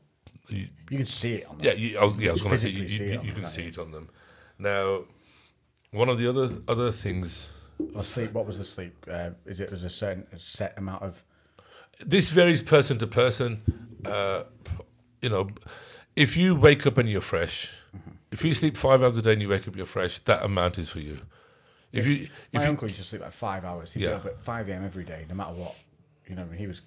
you, 0.48 0.68
You 0.90 0.98
can 0.98 1.06
see 1.06 1.34
it 1.36 1.46
on 1.46 1.56
them. 1.56 1.66
yeah, 1.66 1.72
you, 1.72 1.96
oh, 1.98 2.14
yeah, 2.18 2.30
I 2.30 2.32
was 2.32 2.42
going 2.42 2.56
to 2.56 2.58
say 2.60 2.68
you, 2.68 2.82
you, 2.84 3.12
you 3.22 3.32
can 3.32 3.40
can't 3.42 3.48
see 3.48 3.62
you? 3.62 3.68
it 3.68 3.78
on 3.78 3.90
them. 3.92 4.10
Now, 4.62 5.04
one 5.90 6.08
of 6.08 6.18
the 6.18 6.28
other 6.28 6.50
other 6.68 6.92
things 6.92 7.46
Or 7.94 8.04
sleep. 8.04 8.32
What 8.32 8.46
was 8.46 8.58
the 8.58 8.64
sleep? 8.64 8.94
Uh, 9.10 9.30
is 9.44 9.60
it 9.60 9.70
was 9.70 9.82
a 9.84 9.90
certain 9.90 10.26
a 10.32 10.38
set 10.38 10.74
amount 10.78 11.02
of? 11.02 11.22
this 12.06 12.30
varies 12.30 12.62
person 12.62 12.98
to 12.98 13.06
person. 13.06 13.60
Uh, 14.04 14.44
you 15.20 15.28
know, 15.28 15.50
if 16.16 16.36
you 16.36 16.54
wake 16.54 16.86
up 16.86 16.96
and 16.98 17.08
you're 17.08 17.20
fresh, 17.20 17.72
if 18.30 18.44
you 18.44 18.54
sleep 18.54 18.76
five 18.76 19.02
hours 19.02 19.18
a 19.18 19.22
day 19.22 19.32
and 19.34 19.42
you 19.42 19.48
wake 19.48 19.66
up 19.68 19.76
you're 19.76 19.86
fresh, 19.86 20.18
that 20.20 20.42
amount 20.44 20.78
is 20.78 20.88
for 20.90 21.00
you. 21.00 21.18
If 21.92 22.06
you, 22.06 22.28
if 22.52 22.60
My 22.60 22.62
you, 22.64 22.68
uncle 22.70 22.88
used 22.88 23.00
to 23.00 23.06
sleep 23.06 23.20
like 23.22 23.32
five 23.32 23.64
hours. 23.64 23.92
He'd 23.92 24.02
Yeah. 24.04 24.08
be 24.10 24.14
up 24.14 24.26
at 24.26 24.40
five 24.40 24.68
a.m. 24.68 24.84
every 24.84 25.04
day, 25.04 25.26
no 25.28 25.34
matter 25.34 25.52
what. 25.52 25.74
You 26.28 26.34
know, 26.36 26.46
he 26.56 26.66
was 26.66 26.80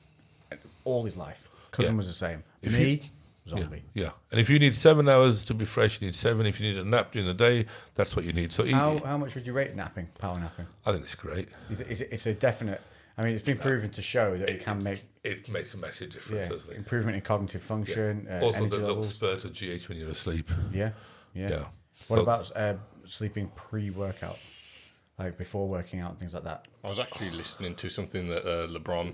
all 0.86 1.03
his 1.05 1.15
life. 1.17 1.48
Cousin 1.72 1.94
Yeah. 1.94 1.98
was 1.98 2.08
the 2.08 2.13
same. 2.13 2.44
If 2.62 2.74
Me, 2.74 2.91
you- 2.91 3.00
zombie. 3.48 3.84
yeah, 3.94 4.12
and 4.32 4.40
if 4.40 4.50
you 4.50 4.60
need 4.60 4.75
seven 4.75 5.08
hours 5.10 5.44
to 5.46 5.54
be 5.54 5.66
fresh, 5.66 6.02
you 6.02 6.08
need 6.08 6.16
seven. 6.16 6.46
If 6.46 6.60
you 6.60 6.70
need 6.72 6.80
a 6.80 6.84
nap 6.86 7.12
during 7.12 7.28
the 7.28 7.34
day, 7.34 7.66
that's 7.96 8.16
what 8.16 8.25
you 8.25 8.34
need. 8.34 8.52
So 8.52 8.66
e- 8.66 8.72
How 8.72 9.00
how 9.00 9.18
much 9.18 9.36
would 9.36 9.46
you 9.46 9.54
rate 9.54 9.75
napping? 9.75 10.08
Power 10.20 10.40
napping? 10.40 10.66
I 10.86 10.92
think 10.92 11.04
it's 11.04 11.16
great. 11.16 11.50
Is 11.70 11.80
it, 11.82 11.88
is 11.88 12.02
it, 12.02 12.10
it's 12.12 12.25
a 12.25 12.34
definite. 12.34 12.82
I 13.18 13.24
mean, 13.24 13.34
it's 13.36 13.46
been 13.46 13.58
proven 13.58 13.92
to 13.92 14.02
show 14.02 14.38
that 14.38 14.50
it, 14.50 14.56
It- 14.58 14.64
can 14.64 14.84
make 14.84 15.04
It 15.24 15.48
makes 15.50 15.74
a 15.74 15.78
massive 15.78 16.10
difference, 16.12 16.48
yeah, 16.48 16.50
doesn't 16.56 16.72
it? 16.72 16.78
improvement 16.78 17.16
in 17.16 17.22
cognitive 17.22 17.62
function, 17.64 18.28
uh, 18.30 18.40
also, 18.44 18.58
energy 18.58 18.70
the 18.72 18.75
little 18.75 18.88
levels. 18.90 19.10
spurt 19.10 19.46
of 19.46 19.54
GH 19.54 19.88
when 19.90 19.98
you're 19.98 20.10
asleep. 20.10 20.50
Yeah, 20.74 20.92
yeah. 21.34 21.50
Yeah. 21.50 21.58
What 22.08 22.18
So- 22.18 22.22
about 22.24 22.52
uh, 22.58 22.74
sleeping 23.06 23.50
pre-workout, 23.56 24.38
like 25.18 25.38
before 25.38 25.68
working 25.68 26.00
out 26.02 26.10
and 26.12 26.20
things 26.20 26.34
like 26.34 26.44
that? 26.44 26.68
I 26.84 26.90
was 26.90 27.00
actually 27.00 27.32
listening 27.32 27.75
to 27.75 27.90
something 27.90 28.28
that 28.30 28.44
uh, 28.46 28.68
LeBron 28.68 29.14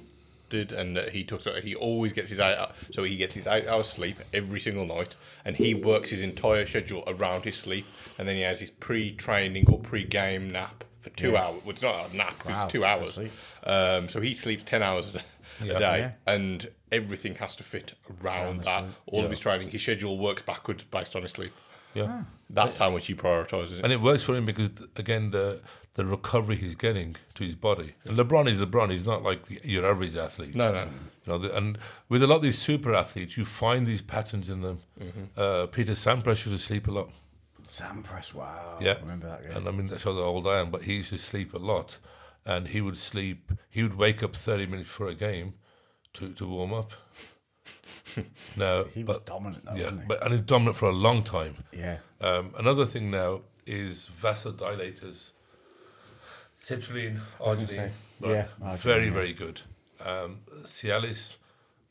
did, 0.52 0.72
and 0.72 0.96
uh, 0.98 1.04
he 1.10 1.24
talks 1.24 1.48
about 1.48 1.64
he 1.64 1.74
always 1.74 2.14
gets 2.14 2.30
his 2.30 2.40
eight 2.40 2.56
hours, 2.56 2.74
so 2.92 3.04
he 3.04 3.18
gets 3.18 3.34
his 3.34 3.48
eight 3.48 3.68
hours 3.68 3.88
sleep 3.90 4.18
every 4.32 4.60
single 4.60 4.86
night, 4.86 5.16
and 5.44 5.56
he 5.56 5.74
works 5.74 6.12
his 6.12 6.22
entire 6.22 6.68
schedule 6.68 7.04
around 7.08 7.46
his 7.46 7.58
sleep, 7.58 7.86
and 8.20 8.28
then 8.28 8.36
he 8.36 8.44
has 8.44 8.60
his 8.60 8.70
pre-training 8.70 9.66
or 9.68 9.80
pre-game 9.80 10.50
nap 10.52 10.84
for 11.00 11.10
two 11.12 11.32
Yeah. 11.32 11.44
hours. 11.46 11.62
Well, 11.64 11.72
it's 11.72 11.82
not 11.82 12.12
a 12.14 12.16
nap; 12.16 12.46
Wow, 12.46 12.64
it's 12.64 12.72
two 12.72 12.86
hours. 12.86 13.18
Um, 13.64 14.08
so 14.10 14.22
he 14.22 14.36
sleeps 14.36 14.64
ten 14.64 14.84
hours. 14.84 15.10
a 15.10 15.14
day. 15.14 15.24
Yeah. 15.64 15.74
a 15.76 15.80
day, 15.80 16.00
Yeah. 16.00 16.12
and 16.34 16.70
everything 16.92 17.36
has 17.36 17.56
to 17.58 17.64
fit 17.64 17.94
around 18.24 18.64
that. 18.64 18.84
All 19.06 19.24
of 19.24 19.30
his 19.30 19.40
training, 19.40 19.70
his 19.70 19.84
schedule 19.84 20.18
works 20.18 20.42
backwards 20.42 20.84
based 20.84 21.16
on 21.16 21.22
his 21.22 21.32
sleep. 21.34 21.54
Yeah. 21.94 22.24
That's 22.50 22.80
how 22.80 22.90
much 22.90 23.06
he 23.08 23.14
prioritizes 23.14 23.74
it. 23.78 23.84
And 23.84 23.94
it 23.94 24.02
works 24.02 24.24
for 24.24 24.36
him 24.36 24.46
because 24.46 24.70
again 24.96 25.30
the 25.32 25.62
the 25.96 26.06
recovery 26.06 26.56
he's 26.56 26.76
getting 26.76 27.16
to 27.36 27.44
his 27.44 27.56
body. 27.56 27.96
And 28.06 28.18
LeBron 28.18 28.48
is 28.50 28.60
LeBron. 28.60 28.92
He's 28.92 29.06
not 29.06 29.24
like 29.24 29.48
the, 29.48 29.60
your 29.64 29.86
average 29.86 30.16
athlete. 30.16 30.56
No, 30.56 30.72
no. 30.72 30.84
You 30.84 30.90
know, 31.28 31.38
the, 31.38 31.56
and 31.56 31.78
with 32.08 32.24
a 32.24 32.28
lot 32.28 32.38
of 32.38 32.42
these 32.44 32.58
super 32.58 32.94
athletes, 32.96 33.38
you 33.38 33.46
find 33.46 33.86
these 33.86 34.02
patterns 34.02 34.50
in 34.50 34.62
them. 34.62 34.80
Uh, 35.36 35.68
Peter 35.68 35.94
Sampras 35.94 36.46
used 36.46 36.50
to 36.50 36.58
sleep 36.60 36.88
a 36.88 36.92
lot. 36.92 37.12
Sampras, 37.68 38.34
wow. 38.34 38.78
Yeah, 38.82 38.94
I 38.94 39.00
Remember 39.02 39.28
that 39.30 39.44
game? 39.44 39.58
And 39.58 39.68
I 39.68 39.72
mean, 39.72 39.88
that's 39.88 40.04
how 40.04 40.12
old 40.12 40.48
I 40.48 40.60
am. 40.60 40.72
But 40.72 40.84
he 40.84 40.96
used 40.96 41.10
to 41.12 41.18
sleep 41.18 41.54
a 41.54 41.58
lot, 41.58 41.98
and 42.46 42.68
he 42.70 42.82
would 42.82 42.98
sleep. 42.98 43.52
He 43.70 43.84
would 43.84 43.98
wake 43.98 44.22
up 44.24 44.36
thirty 44.36 44.66
minutes 44.66 44.90
for 44.90 45.08
a 45.08 45.16
game 45.16 45.54
to, 46.16 46.34
to 46.34 46.46
warm 46.46 46.74
up. 46.74 46.92
now, 48.58 48.84
he 48.94 49.04
was 49.04 49.18
but, 49.18 49.26
dominant, 49.26 49.66
though, 49.66 49.76
yeah, 49.76 49.84
wasn't 49.84 50.02
he? 50.02 50.08
but 50.08 50.24
and 50.24 50.34
he's 50.34 50.42
dominant 50.42 50.76
for 50.76 50.90
a 50.90 50.94
long 50.94 51.24
time. 51.24 51.56
yeah. 51.72 51.98
Um, 52.20 52.54
another 52.58 52.86
thing 52.86 53.10
now 53.10 53.42
is 53.66 54.10
vasodilators. 54.20 55.32
Citrulline, 56.62 57.20
arginine, 57.40 57.70
say, 57.70 57.92
right, 58.20 58.32
yeah, 58.32 58.46
arginine, 58.62 58.78
very 58.78 59.06
yeah. 59.08 59.12
very 59.14 59.34
good. 59.34 59.62
Um, 60.06 60.40
Cialis, 60.64 61.38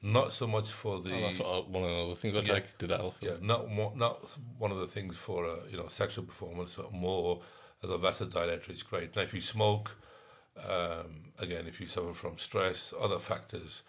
not 0.02 0.32
so 0.32 0.46
much 0.46 0.70
for 0.70 1.00
the 1.00 1.12
Oh, 1.12 1.20
that's 1.22 1.38
what 1.40 1.48
I, 1.48 1.58
one 1.68 1.82
of 1.84 2.08
the 2.10 2.14
things 2.14 2.36
I 2.36 2.40
Yeah. 2.40 2.54
take 2.54 2.78
to 2.78 2.86
Dell. 2.86 3.14
yeah, 3.20 3.36
not 3.40 3.68
mo- 3.70 3.92
not 3.96 4.24
one 4.58 4.70
of 4.70 4.78
the 4.78 4.86
things 4.86 5.16
for 5.16 5.44
uh, 5.44 5.56
you 5.70 5.76
know 5.76 5.88
sexual 5.88 6.24
performance, 6.24 6.74
but 6.76 6.92
more 6.92 7.42
as 7.82 7.90
a 7.90 7.98
vasodilator. 7.98 8.68
It's 8.70 8.84
great. 8.84 9.16
Now, 9.16 9.22
if 9.22 9.34
you 9.34 9.40
smoke, 9.40 9.96
um, 10.68 11.32
again, 11.38 11.66
if 11.66 11.80
you 11.80 11.86
suffer 11.88 12.14
from 12.14 12.38
stress, 12.38 12.94
other 13.00 13.18
factors, 13.18 13.82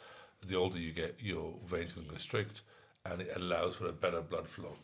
the 0.46 0.56
older 0.56 0.80
you 0.80 0.94
get, 0.94 1.16
your 1.20 1.54
veins 1.66 1.94
can 1.94 2.06
constrict, 2.06 2.62
and 3.06 3.22
it 3.22 3.32
allows 3.36 3.76
for 3.76 3.86
a 3.88 3.92
better 3.94 4.22
blood 4.22 4.48
flow. 4.48 4.76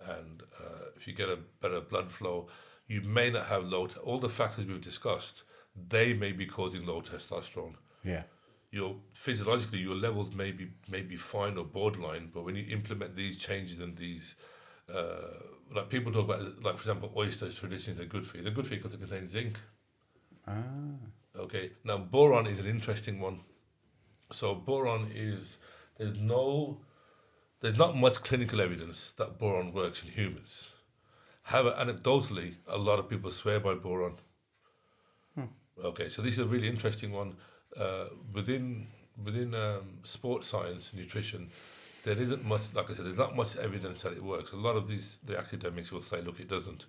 And 0.00 0.42
uh, 0.60 0.90
if 0.96 1.06
you 1.06 1.12
get 1.14 1.28
a 1.28 1.36
better 1.60 1.80
blood 1.80 2.10
flow, 2.10 2.48
you 2.86 3.00
may 3.02 3.30
not 3.30 3.46
have 3.46 3.64
low. 3.64 3.86
T- 3.86 3.98
all 4.00 4.18
the 4.20 4.28
factors 4.28 4.66
we've 4.66 4.80
discussed, 4.80 5.42
they 5.88 6.12
may 6.14 6.32
be 6.32 6.46
causing 6.46 6.86
low 6.86 7.00
testosterone 7.02 7.74
Yeah. 8.04 8.22
your 8.70 8.96
physiologically 9.12 9.78
your 9.78 9.94
levels 9.94 10.34
may 10.34 10.52
be 10.52 10.66
may 10.88 11.02
be 11.02 11.16
fine 11.16 11.56
or 11.58 11.64
borderline, 11.64 12.30
but 12.34 12.42
when 12.44 12.56
you 12.56 12.64
implement 12.70 13.14
these 13.16 13.36
changes 13.38 13.80
and 13.80 13.96
these, 13.96 14.36
uh, 14.92 15.40
like 15.74 15.88
people 15.88 16.12
talk 16.12 16.24
about, 16.24 16.62
like 16.62 16.76
for 16.76 16.82
example, 16.82 17.12
oysters 17.16 17.54
traditionally 17.58 17.98
they're 17.98 18.06
good 18.16 18.26
for 18.26 18.36
you. 18.36 18.42
They're 18.42 18.52
good 18.52 18.66
for 18.66 18.74
you 18.74 18.80
because 18.80 18.92
they 18.98 19.06
contain 19.06 19.28
zinc. 19.28 19.58
Ah. 20.46 20.52
Okay, 21.36 21.72
now 21.84 21.98
boron 21.98 22.46
is 22.46 22.58
an 22.60 22.66
interesting 22.66 23.20
one. 23.20 23.40
So 24.32 24.54
boron 24.54 25.10
is 25.14 25.58
there's 25.98 26.14
no 26.18 26.80
there's 27.60 27.76
not 27.78 27.96
much 27.96 28.16
clinical 28.22 28.60
evidence 28.60 29.12
that 29.18 29.38
boron 29.38 29.72
works 29.72 30.02
in 30.02 30.10
humans. 30.10 30.70
However, 31.46 31.76
anecdotally, 31.78 32.54
a 32.66 32.76
lot 32.76 32.98
of 32.98 33.08
people 33.08 33.30
swear 33.30 33.60
by 33.60 33.74
boron. 33.74 34.16
Okay, 35.84 36.08
so 36.08 36.22
this 36.22 36.34
is 36.34 36.38
a 36.40 36.46
really 36.46 36.68
interesting 36.68 37.12
one. 37.12 37.36
Uh, 37.78 38.06
within 38.32 38.86
within 39.22 39.54
um, 39.54 39.98
sports 40.04 40.46
science, 40.46 40.92
nutrition, 40.94 41.50
there 42.02 42.16
isn't 42.16 42.44
much. 42.44 42.62
Like 42.74 42.90
I 42.90 42.94
said, 42.94 43.04
there's 43.04 43.18
not 43.18 43.36
much 43.36 43.56
evidence 43.56 44.02
that 44.02 44.14
it 44.14 44.24
works. 44.24 44.52
A 44.52 44.56
lot 44.56 44.76
of 44.76 44.88
these 44.88 45.18
the 45.22 45.38
academics 45.38 45.92
will 45.92 46.00
say, 46.00 46.22
look, 46.22 46.40
it 46.40 46.48
doesn't. 46.48 46.86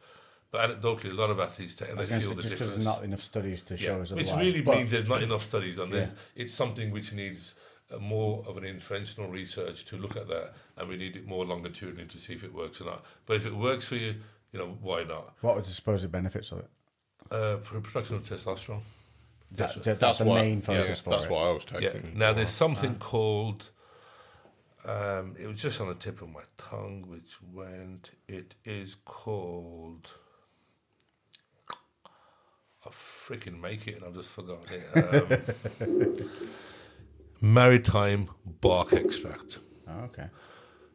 But 0.50 0.70
anecdotally, 0.70 1.12
a 1.12 1.14
lot 1.14 1.30
of 1.30 1.40
athletes 1.42 1.76
take 1.76 1.90
and 1.90 1.98
they 1.98 2.02
was 2.02 2.10
going 2.10 2.22
to 2.22 2.28
feel 2.28 2.36
the 2.38 2.42
just 2.42 2.54
difference. 2.54 2.76
there's 2.76 2.86
not 2.86 3.04
enough 3.04 3.22
studies 3.22 3.62
to 3.64 3.76
show 3.76 4.00
us 4.00 4.12
Which 4.12 4.28
otherwise. 4.30 4.46
really 4.46 4.62
but- 4.62 4.78
means 4.78 4.92
there's 4.92 5.08
not 5.08 5.22
enough 5.22 5.44
studies 5.44 5.78
on 5.78 5.90
this. 5.92 6.10
Yeah. 6.10 6.44
It's 6.44 6.54
something 6.54 6.90
which 6.92 7.12
needs 7.12 7.54
uh, 7.94 7.98
more 8.00 8.46
of 8.48 8.56
an 8.56 8.64
interventional 8.64 9.30
research 9.30 9.84
to 9.86 9.98
look 9.98 10.16
at 10.16 10.30
that, 10.30 10.54
and 10.78 10.88
we 10.88 10.96
need 10.96 11.18
it 11.18 11.28
more 11.28 11.46
longitudinally 11.46 12.08
to 12.08 12.18
see 12.18 12.34
if 12.34 12.46
it 12.46 12.54
works 12.54 12.80
or 12.80 12.86
not. 12.86 13.04
But 13.26 13.36
if 13.36 13.46
it 13.46 13.56
works 13.56 13.84
for 13.86 13.96
you, 13.96 14.16
you 14.52 14.60
know 14.60 14.78
why 14.82 15.04
not? 15.04 15.34
What 15.42 15.58
are 15.58 15.62
the 15.62 15.70
supposed 15.72 16.10
benefits 16.12 16.52
of 16.52 16.60
it? 16.60 16.70
Uh, 17.30 17.58
for 17.58 17.80
production 17.82 18.16
of 18.16 18.24
testosterone. 18.24 18.82
That, 19.52 19.58
That's- 19.58 19.86
that- 19.86 20.00
that's, 20.00 20.18
the 20.20 20.26
what, 20.26 20.42
main 20.42 20.60
yeah, 20.60 20.66
focus 20.66 21.00
for 21.00 21.10
That's 21.12 21.26
it. 21.26 21.32
what 21.32 21.40
I 21.44 21.52
was 21.52 21.66
Yeah. 21.80 21.92
taking. 21.92 22.18
Now 22.18 22.34
there's 22.34 22.50
something 22.50 22.96
called. 22.96 23.70
Um, 24.86 25.36
it 25.38 25.48
was 25.48 25.62
just 25.62 25.82
on 25.82 25.88
the 25.90 25.96
tip 25.96 26.22
of 26.22 26.30
my 26.30 26.44
tongue, 26.58 27.06
which 27.08 27.42
went. 27.42 28.12
It 28.28 28.56
is 28.64 28.96
called. 29.06 30.12
I 32.86 32.90
freaking 32.90 33.60
make 33.60 33.86
it, 33.88 33.96
and 33.98 34.06
I've 34.06 34.14
just 34.16 34.30
forgotten 34.30 34.82
it. 34.82 35.82
Um, 35.82 36.30
maritime 37.42 38.30
bark 38.62 38.94
extract. 38.94 39.60
Oh, 39.88 40.04
okay. 40.06 40.28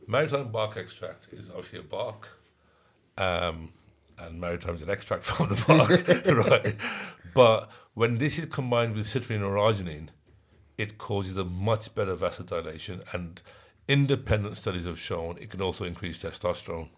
Maritime 0.06 0.50
bark 0.50 0.76
extract 0.76 1.28
is 1.32 1.48
obviously 1.50 1.78
a 1.80 1.82
bark, 1.82 2.28
um, 3.18 3.70
and 4.18 4.40
maritime 4.40 4.74
is 4.76 4.82
an 4.82 4.90
extract 4.90 5.24
from 5.30 5.48
the 5.48 5.64
bark, 5.66 6.50
right? 6.50 6.76
But 7.34 7.70
when 7.94 8.18
this 8.18 8.38
is 8.38 8.46
combined 8.46 8.94
with 8.94 9.06
citrulline 9.06 9.44
or 9.46 9.54
arginine, 9.56 10.08
it 10.78 10.98
causes 10.98 11.36
a 11.36 11.44
much 11.44 11.94
better 11.94 12.16
vasodilation, 12.16 13.02
and 13.12 13.40
independent 13.88 14.56
studies 14.56 14.84
have 14.86 14.98
shown 14.98 15.36
it 15.40 15.50
can 15.50 15.60
also 15.60 15.84
increase 15.84 16.22
testosterone. 16.22 16.88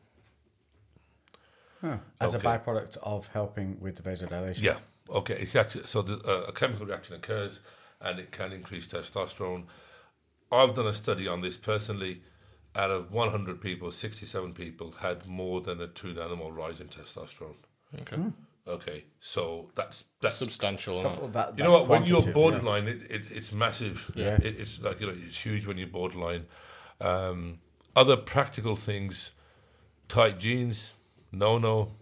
Huh. 1.80 1.98
As 2.20 2.34
Okay. 2.34 2.46
a 2.48 2.58
byproduct 2.58 2.96
of 3.02 3.26
helping 3.28 3.78
with 3.80 3.96
the 3.96 4.02
vasodilation. 4.02 4.62
Yeah. 4.62 4.76
Okay. 5.10 5.34
It's 5.34 5.54
actually 5.54 5.86
so 5.86 6.02
the, 6.02 6.14
uh, 6.26 6.46
a 6.48 6.52
chemical 6.52 6.86
reaction 6.86 7.14
occurs, 7.14 7.60
and 8.00 8.18
it 8.18 8.30
can 8.30 8.52
increase 8.52 8.86
testosterone. 8.88 9.64
I've 10.50 10.74
done 10.74 10.86
a 10.86 10.94
study 10.94 11.26
on 11.28 11.40
this 11.42 11.56
personally. 11.56 12.22
Out 12.76 12.90
of 12.90 13.12
100 13.12 13.60
people, 13.60 13.92
67 13.92 14.52
people 14.54 14.92
had 14.98 15.26
more 15.26 15.60
than 15.60 15.80
a 15.80 15.86
two 15.86 16.12
nanomole 16.14 16.54
rise 16.56 16.80
in 16.80 16.88
testosterone. 16.88 17.54
Okay. 18.00 18.16
Okay, 18.66 19.04
so 19.20 19.70
that's 19.74 20.04
that's 20.22 20.38
Substantial. 20.38 21.02
Well, 21.02 21.06
amount. 21.18 21.32
that- 21.34 21.58
you 21.58 21.64
know 21.64 21.72
what 21.72 21.86
when 21.86 22.04
you're 22.06 22.22
quantitative, 22.22 22.26
yeah. 22.26 22.32
borderline, 22.32 22.88
it, 22.88 23.02
it 23.10 23.22
it's 23.30 23.52
massive. 23.52 24.10
Yeah. 24.14 24.36
it, 24.42 24.58
it's 24.58 24.80
like 24.80 25.00
you 25.00 25.06
know 25.06 25.14
it's 25.14 25.38
huge 25.38 25.66
when 25.66 25.76
you're 25.76 25.86
borderline. 25.86 26.46
Um, 27.00 27.58
other 27.94 28.16
practical 28.16 28.74
things, 28.74 29.32
tight 30.08 30.38
jeans, 30.38 30.94
no 31.30 31.58
no, 31.58 31.92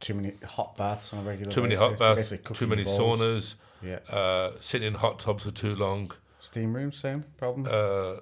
Too 0.00 0.14
many 0.14 0.32
hot 0.46 0.78
baths 0.78 1.12
on 1.12 1.20
a 1.20 1.22
regular 1.22 1.52
too 1.52 1.60
many 1.60 1.76
basis. 1.76 1.90
hot 1.90 1.98
baths, 1.98 2.30
basically 2.30 2.56
too 2.56 2.66
many 2.66 2.84
balls. 2.84 3.20
saunas, 3.20 3.54
Yeah. 3.82 3.98
uh, 4.16 4.52
sitting 4.60 4.88
in 4.88 4.94
hot 4.94 5.18
tubs 5.18 5.44
for 5.44 5.50
too 5.50 5.74
long. 5.76 6.10
Steam 6.40 6.72
rooms, 6.74 6.96
same 6.96 7.22
problem. 7.36 7.68
Uh, 7.70 8.20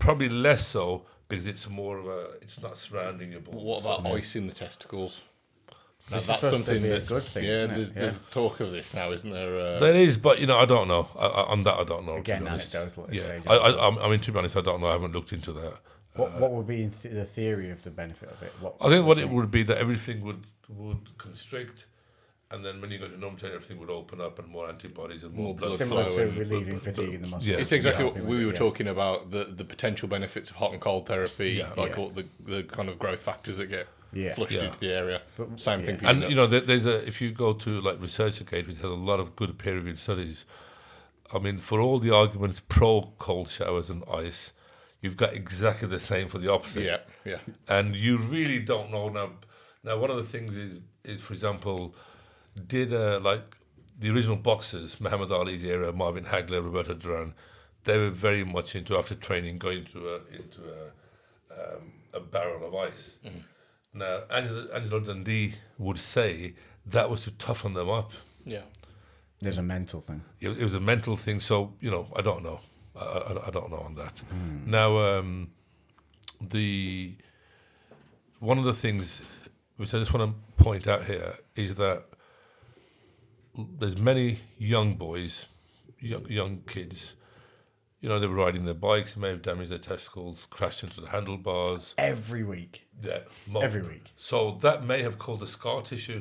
probably 0.00 0.28
less 0.28 0.66
so 0.66 1.06
because 1.28 1.46
it's 1.46 1.68
more 1.68 1.98
of 1.98 2.06
a 2.06 2.30
it's 2.42 2.60
not 2.60 2.76
surrounding 2.76 3.32
your 3.32 3.40
balls. 3.40 3.62
What 3.84 4.00
about 4.02 4.12
ice 4.14 4.34
in 4.36 4.46
the 4.46 4.54
testicles? 4.54 5.20
Now, 6.10 6.20
that's 6.20 6.40
something 6.40 6.80
be 6.82 6.88
a 6.88 6.92
that's 6.92 7.08
good 7.10 7.24
thing, 7.24 7.44
Yeah, 7.44 7.50
isn't 7.50 7.70
it? 7.70 7.74
there's, 7.76 7.88
Yeah. 7.88 7.94
there's 8.00 8.20
talk 8.30 8.60
of 8.60 8.72
this 8.72 8.94
now, 8.94 9.12
isn't 9.12 9.30
there? 9.30 9.58
Uh, 9.60 9.78
There 9.78 9.94
is, 9.94 10.16
but 10.16 10.38
you 10.40 10.46
know, 10.46 10.56
I 10.56 10.64
don't 10.64 10.88
know. 10.88 11.06
I, 11.18 11.26
I, 11.26 11.42
on 11.52 11.64
that, 11.64 11.74
I 11.74 11.84
don't 11.84 12.06
know. 12.06 12.14
to 12.14 12.20
Again, 12.20 12.44
be 12.44 12.48
honest. 12.48 12.74
anecdotal 12.74 13.04
at 13.04 13.10
this 13.10 13.24
Yeah, 13.24 13.40
I, 13.46 13.56
I, 13.56 13.70
I'm- 13.72 13.98
I 13.98 14.08
mean, 14.08 14.20
to 14.20 14.32
be 14.32 14.38
honest, 14.38 14.56
I 14.56 14.62
don't 14.62 14.80
know. 14.80 14.86
I 14.86 14.92
haven't 14.92 15.12
looked 15.12 15.32
into 15.34 15.52
that. 15.52 15.74
what 16.14 16.32
what 16.40 16.52
would 16.52 16.66
be 16.66 16.86
the 16.86 17.26
theory 17.26 17.70
of 17.70 17.82
the 17.82 17.90
benefit 17.90 18.30
of 18.30 18.42
it? 18.42 18.52
What, 18.60 18.76
I 18.80 18.88
think 18.88 19.06
what 19.06 19.18
it 19.18 19.28
would 19.28 19.50
be 19.50 19.62
that 19.64 19.76
everything 19.76 20.22
would 20.22 20.46
would 20.70 21.16
constrict, 21.18 21.84
and 22.50 22.64
then 22.64 22.80
when 22.80 22.90
you 22.90 22.98
go 22.98 23.08
to 23.08 23.16
numbate, 23.16 23.44
everything 23.44 23.78
would 23.78 23.90
open 23.90 24.20
up 24.20 24.38
and 24.38 24.48
more 24.48 24.68
antibodies 24.68 25.22
and 25.24 25.34
more, 25.34 25.46
More 25.46 25.54
blood 25.54 25.68
blood 25.68 25.78
similar 25.78 26.04
flow. 26.04 26.16
to 26.16 26.22
and- 26.28 26.36
relieving 26.38 26.74
but- 26.74 26.84
but- 26.84 26.94
fatigue 26.96 27.14
in 27.14 27.22
the 27.22 27.28
muscles. 27.28 27.46
yeah. 27.48 27.56
It's 27.58 27.72
exactly 27.72 28.04
Helping 28.04 28.22
what 28.22 28.30
we 28.30 28.44
were 28.46 28.52
yeah. 28.52 28.58
talking 28.58 28.88
about 28.88 29.30
the, 29.30 29.44
the 29.44 29.64
potential 29.64 30.08
benefits 30.08 30.50
of 30.50 30.56
hot 30.56 30.72
and 30.72 30.80
cold 30.80 31.06
therapy, 31.06 31.50
Yeah. 31.50 31.72
like 31.76 31.92
Yeah. 31.92 31.96
all 32.02 32.08
the, 32.10 32.24
the 32.44 32.62
kind 32.64 32.88
of 32.88 32.98
growth 32.98 33.20
factors 33.20 33.58
that 33.58 33.66
get 33.66 33.86
Yeah. 34.12 34.34
flushed 34.34 34.52
Yeah. 34.52 34.64
into 34.64 34.78
the 34.80 34.92
area. 34.92 35.22
But- 35.36 35.60
Same 35.60 35.82
thing 35.82 35.96
yeah. 35.96 36.00
for 36.00 36.06
And 36.06 36.20
your 36.22 36.30
you 36.30 36.36
know, 36.36 36.46
there, 36.46 36.60
there's 36.60 36.86
a 36.86 37.06
if 37.06 37.20
you 37.20 37.32
go 37.32 37.52
to 37.52 37.80
like 37.82 38.00
ResearchGate, 38.00 38.66
which 38.66 38.76
has 38.76 38.84
a 38.84 38.88
lot 39.10 39.20
of 39.20 39.36
good 39.36 39.58
peer-reviewed 39.58 39.98
studies. 39.98 40.46
I 41.32 41.38
mean, 41.38 41.58
for 41.58 41.78
all 41.80 41.98
the 41.98 42.10
arguments 42.14 42.62
pro 42.66 43.12
cold 43.18 43.50
showers 43.50 43.90
and 43.90 44.02
ice, 44.10 44.52
you've 45.02 45.18
got 45.18 45.34
exactly 45.34 45.86
the 45.86 46.00
same 46.00 46.28
for 46.28 46.38
the 46.38 46.50
opposite. 46.50 46.84
yeah, 46.84 46.98
yeah. 47.26 47.40
and 47.68 47.94
you 47.94 48.16
really 48.16 48.58
don't 48.58 48.90
know 48.90 49.10
now. 49.10 49.32
Now, 49.84 49.98
one 49.98 50.10
of 50.10 50.16
the 50.16 50.22
things 50.24 50.56
is, 50.56 50.80
is 51.04 51.20
for 51.20 51.34
example, 51.34 51.94
did 52.66 52.92
uh, 52.92 53.20
like 53.22 53.56
the 53.98 54.10
original 54.10 54.36
boxers, 54.36 55.00
Muhammad 55.00 55.32
Ali's 55.32 55.64
era, 55.64 55.92
Marvin 55.92 56.24
Hagler, 56.24 56.62
Roberto 56.64 56.94
Duran, 56.94 57.34
they 57.84 57.98
were 57.98 58.10
very 58.10 58.44
much 58.44 58.74
into 58.74 58.96
after 58.96 59.14
training 59.14 59.58
going 59.58 59.78
into 59.78 60.08
a 60.08 60.16
into 60.30 60.60
a, 60.62 61.76
um, 61.76 61.92
a 62.12 62.20
barrel 62.20 62.66
of 62.66 62.74
ice. 62.74 63.18
Now, 63.94 64.22
Angelo, 64.30 64.68
Angelo 64.72 65.00
Dundee 65.00 65.54
would 65.78 65.98
say 65.98 66.54
that 66.86 67.10
was 67.10 67.22
to 67.24 67.30
toughen 67.32 67.74
them 67.74 67.88
up. 67.88 68.12
Yeah. 68.44 68.62
There's 69.40 69.58
a 69.58 69.62
mental 69.62 70.00
thing. 70.00 70.22
It, 70.40 70.50
it 70.50 70.64
was 70.64 70.74
a 70.74 70.80
mental 70.80 71.16
thing. 71.16 71.40
So 71.40 71.74
you 71.80 71.90
know, 71.90 72.08
I 72.14 72.22
don't 72.22 72.42
know. 72.42 72.60
I, 72.96 73.04
I, 73.04 73.46
I 73.46 73.50
don't 73.50 73.70
know 73.70 73.78
on 73.78 73.94
that. 73.94 74.22
Now, 74.66 74.98
um, 74.98 75.50
the 76.40 77.14
one 78.40 78.58
of 78.58 78.64
the 78.64 78.72
things 78.72 79.22
which 79.76 79.94
I 79.94 79.98
just 79.98 80.12
want 80.12 80.32
to 80.32 80.62
point 80.62 80.86
out 80.88 81.04
here 81.04 81.34
is 81.54 81.76
that 81.76 82.04
there's 83.78 83.96
many 83.96 84.40
young 84.58 84.94
boys, 84.94 85.46
young, 86.00 86.26
young 86.28 86.62
kids, 86.66 87.14
You 88.00 88.08
know, 88.08 88.20
they 88.20 88.28
were 88.28 88.34
riding 88.36 88.64
their 88.64 88.74
bikes, 88.74 89.16
may 89.16 89.30
have 89.30 89.42
damaged 89.42 89.70
their 89.72 89.78
testicles, 89.78 90.46
crashed 90.50 90.82
into 90.84 91.00
the 91.00 91.08
handlebars. 91.08 91.94
Every 91.98 92.44
week. 92.44 92.86
Yeah, 93.02 93.20
mo- 93.48 93.60
Every 93.60 93.82
week. 93.82 94.12
So 94.16 94.58
that 94.60 94.84
may 94.84 95.02
have 95.02 95.18
caused 95.18 95.42
a 95.42 95.46
scar 95.48 95.82
tissue. 95.82 96.20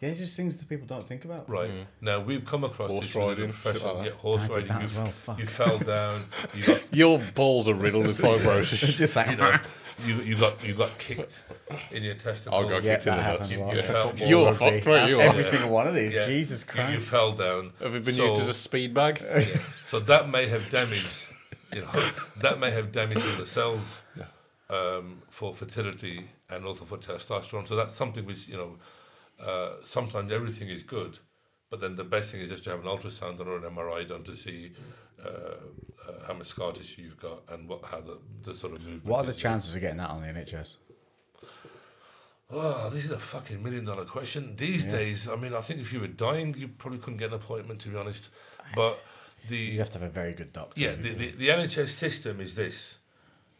Yeah, 0.00 0.10
it's 0.10 0.20
just 0.20 0.36
things 0.36 0.56
that 0.56 0.68
people 0.68 0.86
don't 0.86 1.06
think 1.08 1.24
about. 1.24 1.48
Right. 1.48 1.70
Mm-hmm. 1.70 2.04
Now 2.04 2.20
we've 2.20 2.44
come 2.44 2.64
across 2.64 2.90
Horse 2.90 3.06
this 3.06 3.16
a 3.16 3.18
riding, 3.18 3.50
professional. 3.50 3.94
like 3.96 4.06
yeah, 4.06 4.12
horse 4.12 4.42
I 4.44 4.46
did 4.60 4.70
riding. 4.70 4.88
You, 4.88 4.94
well, 5.26 5.38
you 5.40 5.46
fell 5.46 5.78
down. 5.78 6.24
You 6.54 6.64
got 6.66 6.94
Your 6.94 7.18
balls 7.34 7.68
are 7.68 7.74
riddled 7.74 8.06
with 8.06 8.18
fibrosis. 8.18 8.96
just 8.96 9.16
like, 9.16 9.30
you 9.30 9.36
know, 9.36 9.56
you, 10.04 10.14
you 10.16 10.36
got 10.38 10.62
you 10.64 10.74
got 10.74 10.98
kicked 10.98 11.44
in 11.90 12.02
your 12.02 12.14
testicles. 12.14 12.54
I'll 12.62 12.68
go 12.68 12.78
yeah, 12.78 12.96
kicked 12.96 13.06
in 13.06 13.16
the 13.16 13.22
nuts. 13.22 13.54
a 13.54 13.58
lot. 13.60 13.74
You 13.76 13.82
For 13.82 13.86
fell- 13.88 14.08
football, 14.10 14.28
You're 14.28 14.52
fucked, 14.52 14.86
right, 14.86 15.08
you 15.08 15.20
Every 15.20 15.40
are. 15.40 15.44
single 15.44 15.70
one 15.70 15.86
of 15.86 15.94
these. 15.94 16.14
Yeah. 16.14 16.26
Jesus 16.26 16.60
You, 16.62 16.66
Christ. 16.72 16.92
you 16.92 17.00
fell 17.00 17.32
down. 17.32 17.72
Have 17.80 17.94
you 17.94 18.00
been 18.00 18.14
So- 18.14 18.28
used 18.30 18.42
as 18.42 18.48
a 18.48 18.54
speed 18.54 18.94
bag? 18.94 19.22
So 19.90 20.00
that 20.00 20.28
may 20.28 20.48
have 20.48 20.68
damaged, 20.70 21.26
you 21.72 21.82
know, 21.82 22.10
that 22.40 22.58
may 22.58 22.72
have 22.72 22.90
damaged 22.90 23.24
the 23.38 23.46
cells 23.46 23.98
um, 24.68 25.22
for 25.30 25.54
fertility 25.54 26.24
and 26.50 26.64
also 26.64 26.84
for 26.84 26.96
testosterone. 26.98 27.68
So 27.68 27.76
that's 27.76 27.94
something 27.94 28.24
which, 28.26 28.48
you 28.48 28.56
know, 28.56 28.76
uh, 29.44 29.74
sometimes 29.84 30.32
everything 30.32 30.68
is 30.68 30.82
good, 30.82 31.18
but 31.70 31.80
then 31.80 31.94
the 31.94 32.02
best 32.02 32.32
thing 32.32 32.40
is 32.40 32.50
just 32.50 32.64
to 32.64 32.70
have 32.70 32.80
an 32.80 32.86
ultrasound 32.86 33.38
or 33.38 33.56
an 33.56 33.62
MRI 33.62 34.08
done 34.08 34.24
to 34.24 34.34
see 34.36 34.72
uh, 35.24 35.28
uh, 35.28 36.26
how 36.26 36.34
much 36.34 36.48
scar 36.48 36.72
tissue 36.72 37.02
you've 37.02 37.20
got 37.20 37.42
and 37.50 37.68
what 37.68 37.84
how 37.84 38.00
the, 38.00 38.18
the 38.42 38.54
sort 38.54 38.74
of 38.74 38.80
movement. 38.80 39.06
What 39.06 39.24
are 39.24 39.26
the 39.26 39.30
is. 39.30 39.36
chances 39.38 39.74
of 39.74 39.80
getting 39.80 39.98
that 39.98 40.10
on 40.10 40.22
the 40.22 40.28
NHS? 40.28 40.76
Oh, 42.50 42.90
this 42.90 43.06
is 43.06 43.10
a 43.10 43.18
fucking 43.18 43.62
million 43.62 43.84
dollar 43.84 44.04
question. 44.04 44.54
These 44.56 44.84
days, 44.84 45.28
I 45.28 45.36
mean, 45.36 45.54
I 45.54 45.60
think 45.60 45.80
if 45.80 45.92
you 45.92 46.00
were 46.00 46.06
dying, 46.06 46.54
you 46.56 46.68
probably 46.68 46.98
couldn't 46.98 47.16
get 47.16 47.28
an 47.28 47.34
appointment, 47.34 47.80
to 47.80 47.88
be 47.88 47.96
honest. 47.96 48.30
But 48.76 49.02
the 49.48 49.56
You 49.56 49.78
have 49.78 49.90
to 49.90 49.98
have 49.98 50.08
a 50.08 50.12
very 50.12 50.32
good 50.34 50.52
doctor. 50.52 50.80
Yeah, 50.80 50.94
the, 50.94 51.14
the, 51.14 51.30
the 51.32 51.48
NHS 51.48 51.88
system 51.88 52.40
is 52.40 52.54
this. 52.54 52.98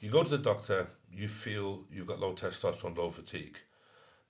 You 0.01 0.11
go 0.11 0.23
to 0.23 0.29
the 0.29 0.39
doctor, 0.39 0.89
you 1.11 1.29
feel 1.29 1.85
you've 1.91 2.07
got 2.07 2.21
low 2.21 2.35
testosterone, 2.35 2.97
low 2.97 3.11
fatigue. 3.11 3.59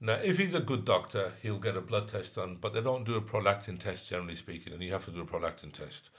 Now, 0.01 0.15
if 0.15 0.39
he's 0.39 0.55
a 0.55 0.61
good 0.61 0.85
doctor, 0.85 1.33
he'll 1.43 1.59
get 1.59 1.77
a 1.77 1.81
blood 1.81 2.09
test 2.09 2.37
done, 2.37 2.59
but 2.61 2.75
they 2.75 2.81
don't 2.81 3.05
do 3.05 3.15
a 3.15 3.23
prolactin 3.23 3.79
test, 3.79 4.09
generally 4.11 4.37
speaking, 4.37 4.73
and 4.73 4.83
you 4.83 4.93
have 4.93 5.05
to 5.07 5.11
do 5.11 5.23
a 5.23 5.25
prolactin 5.25 5.73
test. 5.73 6.11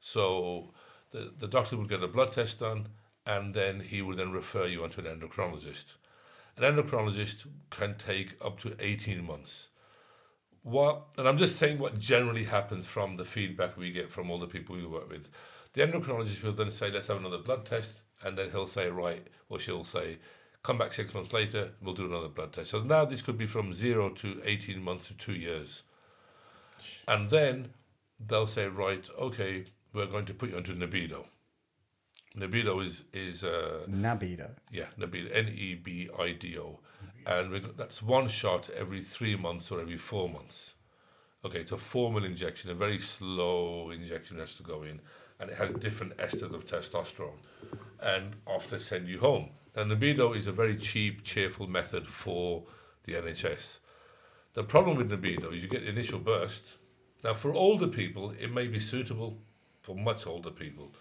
So 0.00 0.72
the, 1.12 1.32
the 1.36 1.48
doctor 1.48 1.76
will 1.76 1.86
get 1.86 2.02
a 2.02 2.08
blood 2.08 2.32
test 2.32 2.60
done, 2.60 2.88
and 3.26 3.54
then 3.54 3.80
he 3.80 4.02
will 4.02 4.16
then 4.16 4.32
refer 4.32 4.66
you 4.66 4.82
onto 4.82 5.00
an 5.00 5.06
endocrinologist. 5.06 5.84
An 6.56 6.64
endocrinologist 6.64 7.46
can 7.70 7.96
take 7.96 8.36
up 8.44 8.58
to 8.60 8.74
18 8.80 9.24
months. 9.24 9.68
What, 10.62 11.04
and 11.16 11.28
I'm 11.28 11.38
just 11.38 11.56
saying 11.56 11.78
what 11.78 11.98
generally 11.98 12.44
happens 12.44 12.86
from 12.86 13.16
the 13.16 13.24
feedback 13.24 13.76
we 13.76 13.92
get 13.92 14.10
from 14.10 14.30
all 14.30 14.38
the 14.38 14.46
people 14.46 14.76
we 14.76 14.86
work 14.86 15.08
with. 15.08 15.28
The 15.72 15.82
endocrinologist 15.82 16.42
will 16.42 16.52
then 16.52 16.70
say, 16.70 16.90
let's 16.90 17.06
have 17.06 17.18
another 17.18 17.38
blood 17.38 17.64
test. 17.64 18.02
And 18.24 18.36
then 18.36 18.50
he'll 18.50 18.66
say, 18.66 18.88
right, 18.88 19.24
or 19.48 19.60
she'll 19.60 19.84
say, 19.84 20.18
come 20.62 20.78
back 20.78 20.92
six 20.92 21.14
months 21.14 21.32
later, 21.32 21.70
we'll 21.80 21.94
do 21.94 22.06
another 22.06 22.28
blood 22.28 22.52
test. 22.52 22.70
So 22.70 22.82
now 22.82 23.04
this 23.04 23.22
could 23.22 23.38
be 23.38 23.46
from 23.46 23.72
zero 23.72 24.10
to 24.10 24.40
18 24.44 24.82
months 24.82 25.06
to 25.08 25.14
two 25.14 25.34
years. 25.34 25.84
And 27.06 27.30
then 27.30 27.68
they'll 28.18 28.46
say, 28.46 28.66
right, 28.66 29.08
okay, 29.18 29.66
we're 29.92 30.06
going 30.06 30.26
to 30.26 30.34
put 30.34 30.50
you 30.50 30.56
onto 30.56 30.74
Nebido. 30.74 31.26
Nebido 32.36 32.80
is, 32.84 33.04
is 33.12 33.42
uh, 33.42 33.80
Nabido. 33.88 34.50
yeah, 34.70 34.86
Nebido, 34.98 35.30
N 35.32 35.48
E 35.48 35.74
B 35.74 36.08
I 36.18 36.32
D 36.32 36.58
O, 36.58 36.78
and 37.26 37.72
that's 37.76 38.02
one 38.02 38.28
shot 38.28 38.68
every 38.76 39.00
three 39.02 39.34
months 39.36 39.70
or 39.70 39.80
every 39.80 39.96
four 39.96 40.28
months. 40.28 40.74
Okay, 41.44 41.60
it's 41.60 41.72
a 41.72 41.78
formal 41.78 42.24
injection, 42.24 42.70
a 42.70 42.74
very 42.74 42.98
slow 42.98 43.90
injection 43.90 44.38
has 44.38 44.54
to 44.56 44.62
go 44.62 44.82
in, 44.82 45.00
and 45.40 45.50
it 45.50 45.56
has 45.56 45.72
different 45.74 46.16
esters 46.18 46.54
of 46.54 46.66
testosterone, 46.66 47.38
and 48.00 48.36
off 48.46 48.68
they 48.68 48.78
send 48.78 49.08
you 49.08 49.20
home. 49.20 49.50
Now, 49.74 49.84
Nebido 49.84 50.36
is 50.36 50.46
a 50.46 50.52
very 50.52 50.76
cheap, 50.76 51.22
cheerful 51.22 51.66
method 51.68 52.06
for 52.08 52.64
the 53.04 53.14
NHS. 53.14 53.78
The 54.54 54.64
problem 54.64 54.96
with 54.96 55.10
Nebido 55.10 55.52
is 55.54 55.62
you 55.62 55.68
get 55.68 55.82
the 55.82 55.90
initial 55.90 56.18
burst. 56.18 56.76
Now, 57.22 57.34
for 57.34 57.52
older 57.52 57.86
people, 57.86 58.32
it 58.38 58.52
may 58.52 58.66
be 58.66 58.78
suitable 58.78 59.38
for 59.88 59.96
much 59.96 60.26
older 60.26 60.50
people. 60.50 60.94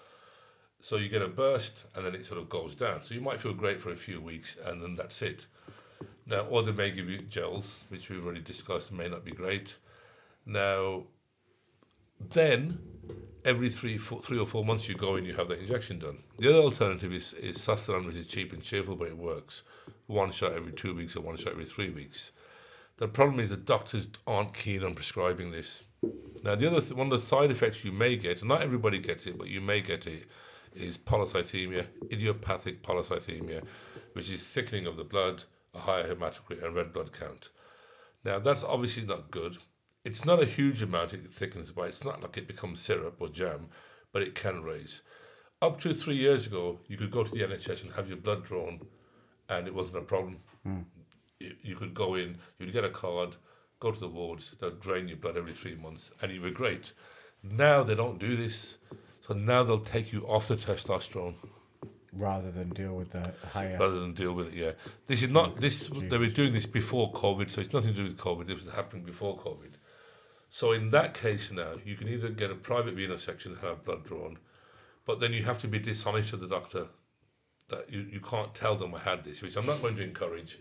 So 0.79 0.95
you 0.95 1.09
get 1.09 1.21
a 1.21 1.27
burst 1.27 1.83
and 1.93 2.05
then 2.05 2.15
it 2.15 2.25
sort 2.25 2.39
of 2.39 2.47
goes 2.47 2.73
down. 2.73 3.03
So 3.03 3.13
you 3.13 3.19
might 3.19 3.41
feel 3.41 3.53
great 3.53 3.81
for 3.81 3.91
a 3.91 3.97
few 3.97 4.21
weeks 4.21 4.55
and 4.65 4.81
then 4.81 4.95
that's 4.95 5.21
it. 5.21 5.45
Now, 6.25 6.41
or 6.41 6.63
they 6.63 6.71
may 6.71 6.91
give 6.91 7.09
you 7.09 7.21
gels, 7.21 7.79
which 7.89 8.09
we've 8.09 8.23
already 8.23 8.39
discussed, 8.41 8.93
may 8.93 9.09
not 9.09 9.25
be 9.25 9.31
great. 9.31 9.75
Now, 10.45 11.03
then 12.33 12.79
every 13.43 13.69
three, 13.69 13.97
four, 13.97 14.21
three 14.21 14.39
or 14.39 14.47
four 14.47 14.63
months 14.63 14.87
you 14.87 14.95
go 14.95 15.15
and 15.15 15.27
you 15.27 15.33
have 15.33 15.49
that 15.49 15.59
injection 15.59 15.99
done. 15.99 16.19
The 16.37 16.49
other 16.49 16.59
alternative 16.59 17.11
is, 17.11 17.33
is 17.33 17.67
which 17.67 18.15
is 18.15 18.25
cheap 18.25 18.53
and 18.53 18.63
cheerful, 18.63 18.95
but 18.95 19.09
it 19.09 19.17
works. 19.17 19.63
One 20.05 20.31
shot 20.31 20.53
every 20.53 20.71
two 20.71 20.95
weeks 20.95 21.17
or 21.17 21.21
one 21.21 21.35
shot 21.35 21.51
every 21.51 21.65
three 21.65 21.89
weeks. 21.89 22.31
The 22.97 23.09
problem 23.09 23.41
is 23.41 23.49
the 23.49 23.57
doctors 23.57 24.07
aren't 24.25 24.53
keen 24.53 24.81
on 24.81 24.95
prescribing 24.95 25.51
this. 25.51 25.83
Now, 26.43 26.55
the 26.55 26.67
other 26.67 26.81
th- 26.81 26.93
one 26.93 27.07
of 27.07 27.11
the 27.11 27.19
side 27.19 27.51
effects 27.51 27.83
you 27.83 27.91
may 27.91 28.15
get, 28.15 28.39
and 28.39 28.49
not 28.49 28.61
everybody 28.61 28.99
gets 28.99 29.25
it, 29.25 29.37
but 29.37 29.47
you 29.47 29.61
may 29.61 29.81
get 29.81 30.05
it, 30.07 30.27
is 30.73 30.97
polycythemia, 30.97 31.87
idiopathic 32.11 32.83
polycythemia, 32.83 33.63
which 34.13 34.29
is 34.29 34.43
thickening 34.43 34.85
of 34.85 34.97
the 34.97 35.03
blood, 35.03 35.43
a 35.73 35.79
higher 35.79 36.13
hematocrit, 36.13 36.63
and 36.63 36.75
red 36.75 36.93
blood 36.93 37.11
count. 37.11 37.49
Now, 38.23 38.39
that's 38.39 38.63
obviously 38.63 39.05
not 39.05 39.31
good. 39.31 39.57
It's 40.05 40.25
not 40.25 40.41
a 40.41 40.45
huge 40.45 40.81
amount 40.81 41.13
it 41.13 41.29
thickens 41.29 41.71
by. 41.71 41.87
It's 41.87 42.05
not 42.05 42.21
like 42.21 42.37
it 42.37 42.47
becomes 42.47 42.79
syrup 42.79 43.17
or 43.19 43.29
jam, 43.29 43.69
but 44.13 44.21
it 44.21 44.35
can 44.35 44.63
raise. 44.63 45.01
Up 45.61 45.79
to 45.81 45.93
three 45.93 46.15
years 46.15 46.47
ago, 46.47 46.79
you 46.87 46.97
could 46.97 47.11
go 47.11 47.23
to 47.23 47.31
the 47.31 47.41
NHS 47.41 47.83
and 47.83 47.93
have 47.93 48.07
your 48.07 48.17
blood 48.17 48.43
drawn, 48.45 48.81
and 49.49 49.67
it 49.67 49.73
wasn't 49.73 49.97
a 49.97 50.01
problem. 50.01 50.37
Hmm. 50.63 50.81
You, 51.39 51.55
you 51.61 51.75
could 51.75 51.93
go 51.93 52.15
in, 52.15 52.37
you'd 52.59 52.73
get 52.73 52.83
a 52.83 52.89
card, 52.89 53.35
go 53.79 53.91
to 53.91 53.99
the 53.99 54.07
wards, 54.07 54.53
they'll 54.59 54.71
drain 54.71 55.07
your 55.07 55.17
blood 55.17 55.37
every 55.37 55.53
three 55.53 55.75
months, 55.75 56.11
and 56.21 56.31
you 56.31 56.41
were 56.41 56.51
great. 56.51 56.93
Now 57.43 57.83
they 57.83 57.95
don't 57.95 58.19
do 58.19 58.35
this, 58.35 58.77
so 59.21 59.33
now 59.33 59.63
they'll 59.63 59.79
take 59.79 60.11
you 60.11 60.21
off 60.27 60.47
the 60.47 60.55
testosterone 60.55 61.35
rather 62.13 62.51
than 62.51 62.69
deal 62.69 62.95
with 62.95 63.11
the 63.11 63.33
higher. 63.51 63.77
rather 63.77 63.99
than 63.99 64.13
deal 64.13 64.33
with 64.33 64.47
it. 64.47 64.53
Yeah, 64.55 64.71
this 65.05 65.23
is 65.23 65.29
not 65.29 65.59
this. 65.59 65.89
They 65.93 66.17
were 66.17 66.27
doing 66.27 66.53
this 66.53 66.65
before 66.65 67.11
COVID, 67.13 67.49
so 67.49 67.61
it's 67.61 67.73
nothing 67.73 67.91
to 67.91 67.97
do 67.97 68.03
with 68.03 68.17
COVID. 68.17 68.49
It 68.49 68.53
was 68.53 68.69
happening 68.69 69.03
before 69.03 69.37
COVID. 69.37 69.73
So 70.49 70.71
in 70.71 70.89
that 70.91 71.13
case, 71.13 71.51
now 71.51 71.73
you 71.85 71.95
can 71.95 72.07
either 72.07 72.29
get 72.29 72.51
a 72.51 72.55
private 72.55 72.95
venesection 72.95 73.47
and 73.47 73.57
have 73.59 73.83
blood 73.83 74.05
drawn, 74.05 74.37
but 75.05 75.19
then 75.19 75.33
you 75.33 75.43
have 75.43 75.59
to 75.59 75.67
be 75.67 75.79
dishonest 75.79 76.29
to 76.29 76.37
the 76.37 76.47
doctor 76.47 76.87
that 77.69 77.91
you, 77.91 78.05
you 78.09 78.21
can't 78.21 78.53
tell 78.55 78.75
them 78.75 78.95
I 78.95 78.99
had 78.99 79.23
this, 79.23 79.41
which 79.41 79.57
I'm 79.57 79.65
not 79.65 79.81
going 79.81 79.95
to 79.97 80.03
encourage. 80.03 80.57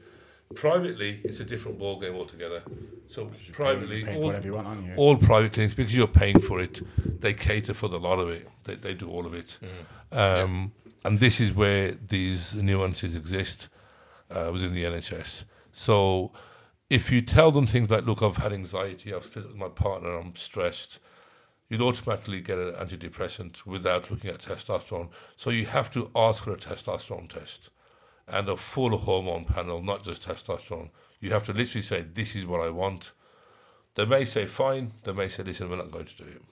Privately, 0.55 1.21
it's 1.25 1.41
a 1.41 1.45
different 1.45 1.79
ball 1.79 1.99
game 1.99 2.15
altogether. 2.15 2.63
So 3.09 3.31
privately, 3.53 4.05
pay 4.05 4.13
for 4.13 4.19
all, 4.19 4.63
want, 4.63 4.87
you? 4.87 4.95
all 4.97 5.17
private 5.17 5.53
clinics 5.53 5.75
because 5.75 5.97
you're 5.97 6.07
paying 6.07 6.41
for 6.41 6.61
it, 6.61 6.81
they 7.21 7.35
cater 7.35 7.75
for 7.75 7.89
the 7.89 7.99
lot 7.99 8.19
of 8.21 8.31
it. 8.31 8.49
They 8.65 8.77
they 8.77 8.95
do 8.95 9.11
all 9.11 9.27
of 9.27 9.35
it, 9.35 9.59
um, 10.13 10.73
and 11.05 11.19
this 11.19 11.41
is 11.41 11.53
where 11.53 11.93
these 11.93 12.55
nuances 12.55 13.17
exist 13.17 13.69
uh, 14.31 14.51
within 14.53 14.73
the 14.73 14.85
NHS. 14.85 15.45
So, 15.73 16.33
if 16.91 17.11
you 17.11 17.23
tell 17.23 17.51
them 17.51 17.67
things 17.67 17.91
like, 17.91 18.07
"Look, 18.07 18.23
I've 18.23 18.37
had 18.37 18.53
anxiety, 18.53 19.13
I've 19.13 19.25
split 19.25 19.47
up 19.47 19.51
with 19.51 19.59
my 19.59 19.69
partner, 19.69 20.17
I'm 20.17 20.37
stressed," 20.37 21.01
you'd 21.69 21.83
automatically 21.83 22.41
get 22.41 22.59
an 22.59 22.73
antidepressant 22.75 23.67
without 23.67 24.13
looking 24.13 24.31
at 24.31 24.43
testosterone. 24.43 25.09
So 25.35 25.51
you 25.51 25.67
have 25.67 25.91
to 25.93 26.11
ask 26.15 26.45
for 26.45 26.53
a 26.53 26.57
testosterone 26.57 27.29
test 27.29 27.71
and 28.29 28.49
a 28.49 28.57
full 28.57 28.97
hormone 28.97 29.45
panel, 29.45 29.83
not 29.83 30.03
just 30.03 30.27
testosterone. 30.27 30.91
You 31.21 31.31
have 31.33 31.45
to 31.47 31.53
literally 31.53 31.83
say, 31.83 32.03
"This 32.03 32.35
is 32.37 32.47
what 32.47 32.61
I 32.61 32.71
want." 32.71 33.13
They 33.95 34.05
may 34.05 34.25
say 34.25 34.47
fine. 34.47 34.93
They 35.05 35.13
may 35.13 35.29
say, 35.29 35.43
"Listen, 35.43 35.71
we're 35.71 35.77
not 35.77 35.91
going 35.91 36.07
to 36.07 36.17
do 36.17 36.25
it." 36.25 36.43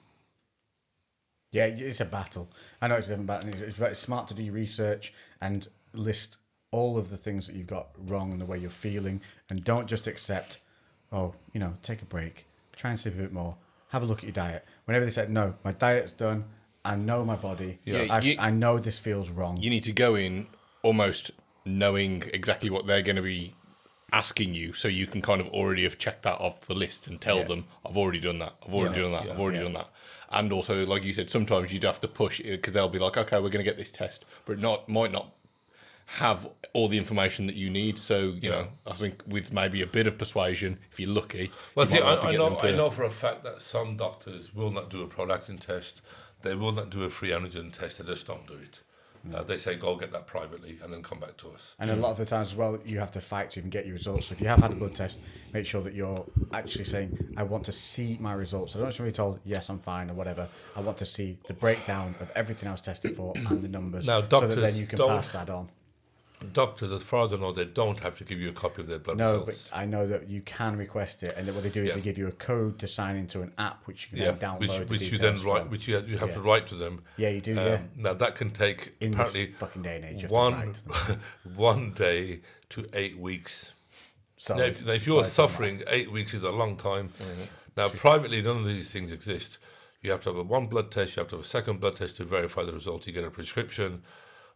Yeah, 1.52 1.66
it's 1.66 2.00
a 2.00 2.04
battle. 2.04 2.48
I 2.82 2.88
know 2.88 2.96
it's 2.96 3.06
a 3.06 3.10
different 3.10 3.28
battle. 3.28 3.48
It's, 3.48 3.60
it's 3.60 3.76
very 3.76 3.94
smart 3.94 4.28
to 4.28 4.34
do 4.34 4.42
your 4.42 4.54
research 4.54 5.12
and 5.40 5.68
list 5.92 6.38
all 6.72 6.98
of 6.98 7.10
the 7.10 7.16
things 7.16 7.46
that 7.46 7.54
you've 7.54 7.68
got 7.68 7.90
wrong 7.98 8.32
and 8.32 8.40
the 8.40 8.44
way 8.46 8.58
you're 8.58 8.70
feeling, 8.70 9.20
and 9.50 9.62
don't 9.64 9.86
just 9.86 10.06
accept. 10.06 10.58
Oh, 11.12 11.34
you 11.52 11.60
know, 11.60 11.74
take 11.82 12.02
a 12.02 12.06
break, 12.06 12.46
try 12.74 12.90
and 12.90 12.98
sleep 12.98 13.14
a 13.14 13.18
bit 13.18 13.32
more, 13.32 13.56
have 13.90 14.02
a 14.02 14.06
look 14.06 14.18
at 14.18 14.24
your 14.24 14.32
diet. 14.32 14.64
Whenever 14.86 15.04
they 15.04 15.10
said 15.12 15.30
no, 15.30 15.54
my 15.64 15.70
diet's 15.72 16.10
done. 16.12 16.44
I 16.84 16.96
know 16.96 17.24
my 17.24 17.36
body. 17.36 17.78
Yeah, 17.84 18.18
you- 18.20 18.36
I 18.38 18.50
know 18.50 18.78
this 18.78 18.98
feels 18.98 19.30
wrong. 19.30 19.56
you 19.58 19.70
need 19.70 19.84
to 19.84 19.92
go 19.92 20.16
in 20.16 20.48
almost 20.82 21.30
knowing 21.64 22.24
exactly 22.32 22.70
what 22.70 22.86
they're 22.86 23.02
going 23.02 23.16
to 23.16 23.22
be 23.22 23.54
asking 24.12 24.54
you, 24.54 24.72
so 24.74 24.86
you 24.86 25.06
can 25.06 25.20
kind 25.22 25.40
of 25.40 25.48
already 25.48 25.82
have 25.82 25.98
checked 25.98 26.22
that 26.22 26.38
off 26.40 26.60
the 26.66 26.74
list 26.74 27.06
and 27.08 27.20
tell 27.20 27.38
Yeah. 27.38 27.44
them, 27.44 27.64
"I've 27.84 27.96
already 27.96 28.20
done 28.20 28.38
that. 28.38 28.54
I've 28.64 28.72
already 28.74 28.96
Yeah, 28.96 29.02
done 29.02 29.12
that. 29.12 29.24
yeah, 29.26 29.32
I've 29.32 29.40
already 29.40 29.58
done 29.58 29.72
that." 29.72 29.90
And 30.30 30.52
also, 30.52 30.84
like 30.86 31.04
you 31.04 31.12
said, 31.12 31.30
sometimes 31.30 31.72
you'd 31.72 31.82
have 31.84 32.00
to 32.02 32.08
push 32.08 32.40
because 32.40 32.72
they'll 32.72 32.88
be 32.88 32.98
like, 32.98 33.16
"Okay, 33.16 33.36
we're 33.36 33.48
going 33.48 33.64
to 33.64 33.70
get 33.70 33.76
this 33.76 33.90
test," 33.90 34.24
but 34.44 34.54
it 34.54 34.58
not 34.60 34.88
might 34.88 35.10
not 35.10 35.34
have 36.06 36.48
all 36.74 36.86
the 36.88 36.98
information 36.98 37.46
that 37.46 37.56
you 37.56 37.70
need. 37.70 37.98
So 37.98 38.34
you 38.40 38.50
know, 38.50 38.68
I 38.86 38.92
think 38.92 39.22
with 39.26 39.52
maybe 39.52 39.80
a 39.82 39.86
bit 39.86 40.06
of 40.06 40.18
persuasion, 40.18 40.78
if 40.92 41.00
you're 41.00 41.10
lucky, 41.10 41.50
Well, 41.74 41.86
you 41.86 41.92
see, 41.92 42.00
might 42.00 42.10
have 42.10 42.20
to 42.20 42.26
I, 42.26 42.30
I 42.30 42.32
know 42.34 42.54
to- 42.56 42.68
I 42.68 42.70
know 42.72 42.90
for 42.90 43.04
a 43.04 43.10
fact 43.10 43.42
that 43.44 43.62
some 43.62 43.96
doctors 43.96 44.54
will 44.54 44.70
not 44.70 44.90
do 44.90 45.02
a 45.02 45.08
prolactin 45.08 45.58
test. 45.58 46.02
they 46.42 46.54
will 46.54 46.72
not 46.72 46.90
do 46.90 47.02
a 47.04 47.08
free 47.10 47.30
antigen 47.30 47.72
test. 47.72 47.96
They 47.98 48.04
just 48.04 48.26
don't 48.26 48.46
do 48.46 48.52
it. 48.54 48.82
Uh, 49.32 49.42
they 49.42 49.56
say 49.56 49.74
go 49.74 49.96
get 49.96 50.12
that 50.12 50.26
privately 50.26 50.78
and 50.82 50.92
then 50.92 51.02
come 51.02 51.18
back 51.18 51.36
to 51.38 51.48
us. 51.50 51.74
And 51.78 51.90
a 51.90 51.96
lot 51.96 52.10
of 52.10 52.18
the 52.18 52.26
times 52.26 52.48
as 52.52 52.56
well, 52.56 52.78
you 52.84 52.98
have 52.98 53.12
to 53.12 53.20
fight 53.20 53.50
to 53.52 53.60
even 53.60 53.70
get 53.70 53.86
your 53.86 53.94
results. 53.94 54.26
So 54.26 54.34
if 54.34 54.40
you 54.40 54.48
have 54.48 54.60
had 54.60 54.72
a 54.72 54.74
blood 54.74 54.94
test, 54.94 55.20
make 55.52 55.66
sure 55.66 55.82
that 55.82 55.94
you're 55.94 56.24
actually 56.52 56.84
saying, 56.84 57.34
I 57.36 57.42
want 57.42 57.64
to 57.64 57.72
see 57.72 58.18
my 58.20 58.34
results. 58.34 58.74
I 58.74 58.78
don't 58.78 58.86
want 58.86 58.96
to 58.96 59.02
be 59.02 59.12
told, 59.12 59.40
yes, 59.44 59.70
I'm 59.70 59.78
fine 59.78 60.10
or 60.10 60.14
whatever. 60.14 60.48
I 60.76 60.80
want 60.80 60.98
to 60.98 61.06
see 61.06 61.38
the 61.46 61.54
breakdown 61.54 62.14
of 62.20 62.30
everything 62.34 62.68
I 62.68 62.72
was 62.72 62.80
tested 62.80 63.16
for 63.16 63.32
and 63.36 63.62
the 63.62 63.68
numbers. 63.68 64.06
Now, 64.06 64.20
so 64.28 64.46
that 64.46 64.56
then 64.56 64.76
you 64.76 64.86
can 64.86 64.98
pass 64.98 65.30
that 65.30 65.48
on. 65.48 65.70
Doctors, 66.52 66.92
as 66.92 67.02
far 67.02 67.26
as 67.26 67.32
I 67.32 67.36
know, 67.36 67.52
they 67.52 67.64
don't 67.64 68.00
have 68.00 68.18
to 68.18 68.24
give 68.24 68.40
you 68.40 68.48
a 68.50 68.52
copy 68.52 68.82
of 68.82 68.88
their 68.88 68.98
blood 68.98 69.16
No, 69.18 69.38
results. 69.38 69.68
but 69.70 69.78
I 69.78 69.86
know 69.86 70.06
that 70.06 70.28
you 70.28 70.40
can 70.42 70.76
request 70.76 71.22
it. 71.22 71.34
And 71.36 71.46
then 71.48 71.54
what 71.54 71.64
they 71.64 71.70
do 71.70 71.82
is 71.82 71.88
Yeah. 71.90 71.94
they 71.96 72.00
give 72.02 72.18
you 72.18 72.26
a 72.28 72.32
code 72.32 72.78
to 72.80 72.86
sign 72.86 73.16
into 73.16 73.42
an 73.42 73.52
app, 73.58 73.86
which 73.86 74.04
you 74.04 74.16
can 74.16 74.18
yeah, 74.26 74.30
then 74.32 74.38
download. 74.50 74.60
which, 74.60 74.78
the 74.78 74.84
which 74.86 75.12
you 75.12 75.18
then 75.18 75.40
write, 75.42 75.62
from. 75.62 75.70
which 75.70 75.88
you, 75.88 75.98
you 76.06 76.18
have 76.18 76.28
Yeah. 76.30 76.34
to 76.34 76.40
write 76.42 76.66
to 76.68 76.74
them. 76.74 77.02
Yeah, 77.16 77.30
you 77.30 77.40
do, 77.40 77.52
Um, 77.52 77.56
yeah. 77.58 77.80
Now 77.96 78.14
that 78.14 78.34
can 78.36 78.50
take 78.50 78.94
In 79.00 79.12
apparently 79.14 79.46
this 79.46 79.54
fucking 79.56 79.82
day 79.82 79.96
and 79.96 80.04
age, 80.04 80.22
you 80.22 80.28
have 80.28 80.30
to 80.30 80.34
one 80.34 80.74
one 81.54 81.92
day 81.92 82.40
to 82.70 82.86
eight 82.92 83.18
weeks. 83.18 83.72
So, 84.36 84.54
Now, 84.56 84.64
if, 84.64 84.84
now, 84.84 84.92
if 84.92 85.06
you're 85.06 85.24
suffering, 85.24 85.82
eight 85.88 86.10
weeks 86.12 86.34
is 86.34 86.42
a 86.42 86.50
long 86.50 86.76
time. 86.76 87.10
Now, 87.76 87.88
privately, 87.88 88.42
none 88.42 88.58
of 88.58 88.66
these 88.66 88.92
things 88.92 89.10
exist. 89.10 89.58
You 90.02 90.10
have 90.10 90.20
to 90.24 90.30
have 90.30 90.36
a 90.38 90.42
one 90.42 90.66
blood 90.66 90.90
test. 90.90 91.16
You 91.16 91.20
have 91.22 91.30
to 91.30 91.36
have 91.36 91.44
a 91.44 91.48
second 91.48 91.80
blood 91.80 91.96
test 91.96 92.18
to 92.18 92.24
verify 92.24 92.62
the 92.62 92.72
result. 92.74 93.06
You 93.06 93.12
get 93.14 93.24
a 93.24 93.30
prescription. 93.30 94.02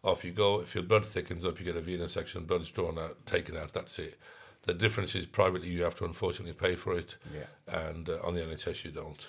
Off 0.05 0.25
you 0.25 0.31
go. 0.31 0.61
If 0.61 0.75
your 0.75 0.85
blood 0.85 1.05
thickens 1.05 1.45
up, 1.45 1.59
you 1.59 1.65
get 1.65 1.77
a 1.77 1.81
venous 1.81 2.13
section. 2.13 2.45
Blood's 2.45 2.71
drawn 2.71 2.99
out, 2.99 3.27
taken 3.27 3.57
out. 3.57 3.73
That's 3.73 3.99
it. 3.99 4.19
The 4.63 4.75
difference 4.75 5.15
is 5.15 5.27
privately, 5.27 5.69
you 5.69 5.83
have 5.83 5.95
to 5.97 6.05
unfortunately 6.05 6.53
pay 6.53 6.75
for 6.75 6.97
it, 6.97 7.17
Yeah. 7.35 7.45
and 7.91 8.09
uh, 8.09 8.19
on 8.23 8.35
the 8.35 8.41
NHS, 8.43 8.85
you 8.85 8.91
don't. 8.91 9.27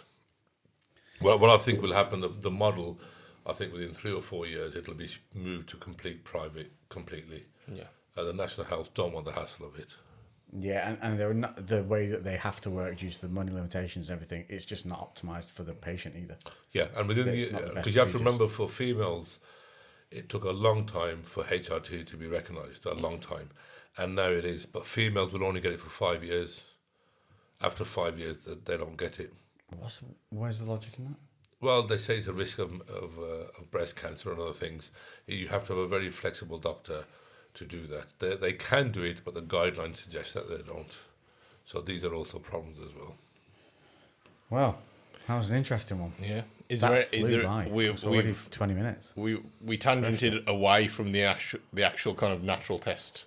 Well, 1.22 1.40
what 1.40 1.50
I 1.50 1.58
think 1.58 1.82
will 1.82 1.94
happen, 1.94 2.22
the, 2.22 2.30
the 2.30 2.52
model, 2.52 3.00
I 3.46 3.54
think 3.54 3.72
within 3.74 3.94
three 3.94 4.12
or 4.14 4.22
four 4.22 4.46
years, 4.48 4.76
it'll 4.76 4.94
be 4.96 5.10
moved 5.34 5.70
to 5.70 5.78
complete 5.78 6.24
private 6.24 6.72
completely. 6.90 7.46
Yeah. 7.72 7.84
Uh, 8.18 8.24
the 8.24 8.34
National 8.34 8.66
Health 8.68 8.94
don't 8.94 9.14
want 9.14 9.26
the 9.26 9.32
hassle 9.32 9.66
of 9.68 9.78
it. 9.80 9.96
Yeah, 10.58 10.90
and, 10.90 10.98
and 11.02 11.20
they're 11.20 11.34
not 11.34 11.68
the 11.68 11.84
way 11.84 12.08
that 12.08 12.24
they 12.24 12.36
have 12.38 12.60
to 12.62 12.70
work 12.72 12.98
due 12.98 13.10
to 13.12 13.22
the 13.22 13.28
money 13.28 13.52
limitations 13.52 14.10
and 14.10 14.16
everything. 14.18 14.46
It's 14.50 14.66
just 14.66 14.86
not 14.86 15.14
optimized 15.16 15.52
for 15.52 15.64
the 15.64 15.74
patient 15.74 16.16
either. 16.18 16.38
Yeah, 16.72 16.88
and 16.96 17.08
within 17.08 17.28
It's 17.30 17.48
the 17.48 17.54
not 17.54 17.62
the 17.66 17.74
because 17.76 17.94
you 17.94 18.02
have 18.02 18.12
to 18.12 18.18
remember 18.18 18.48
for 18.48 18.68
females, 18.68 19.40
it 20.12 20.30
took 20.30 20.44
a 20.44 20.52
long 20.52 20.86
time 20.86 21.24
for 21.24 21.44
HRT 21.44 22.08
to 22.08 22.18
be 22.18 22.28
recognised, 22.28 22.86
a 22.86 22.94
long 22.94 23.20
time, 23.20 23.50
and 23.98 24.16
now 24.16 24.30
it 24.30 24.46
is. 24.46 24.66
But 24.66 24.86
females 24.86 25.32
will 25.32 25.44
only 25.44 25.62
get 25.62 25.74
it 25.74 25.80
for 25.80 25.90
five 25.90 26.24
years. 26.24 26.64
After 27.62 27.84
five 27.84 28.18
years, 28.18 28.38
th- 28.46 28.60
they 28.66 28.78
don't 28.78 28.98
get 28.98 29.20
it. 29.20 29.34
What's 29.78 30.00
where's 30.30 30.60
the 30.60 30.66
logic 30.66 30.94
in 30.98 31.06
that? 31.06 31.16
Well, 31.62 31.84
they 31.84 31.98
say 31.98 32.18
it's 32.18 32.28
a 32.28 32.34
risk 32.34 32.60
of 32.60 32.82
of, 32.90 33.20
uh, 33.20 33.60
of 33.60 33.70
breast 33.70 33.96
cancer 33.96 34.32
and 34.32 34.40
other 34.40 34.54
things. 34.54 34.92
You 35.28 35.50
have 35.50 35.66
to 35.66 35.74
have 35.74 35.84
a 35.84 35.88
very 35.88 36.10
flexible 36.10 36.58
doctor 36.58 37.06
to 37.56 37.66
do 37.66 37.86
that. 37.88 38.08
They, 38.20 38.36
they 38.36 38.54
can 38.54 38.92
do 38.92 39.04
it, 39.04 39.22
but 39.26 39.34
the 39.34 39.42
guidelines 39.42 39.98
suggest 39.98 40.34
that 40.34 40.50
they 40.50 40.64
don't. 40.64 40.98
So 41.66 41.82
these 41.82 42.04
are 42.04 42.14
also 42.14 42.40
problems 42.40 42.80
as 42.80 42.96
well. 42.96 43.16
Well, 44.50 44.78
that 45.28 45.38
was 45.38 45.50
an 45.50 45.56
interesting 45.56 46.00
one. 46.00 46.14
Yeah. 46.22 46.42
Is 46.70 46.82
that 46.82 46.92
there? 46.92 47.04
flew 47.04 47.20
Is 47.20 47.32
there? 47.32 47.44
by. 47.44 47.68
We, 47.68 47.90
It's 47.90 48.04
already 48.04 48.28
we've 48.28 48.48
twenty 48.52 48.74
minutes. 48.76 49.12
we 49.16 49.42
we 49.62 49.78
tangented 49.78 50.46
away 50.48 50.88
from 50.88 51.12
the 51.12 51.24
actual 51.24 51.60
the 51.74 51.84
actual 51.84 52.14
kind 52.16 52.32
of 52.32 52.44
natural 52.44 52.78
test 52.80 53.26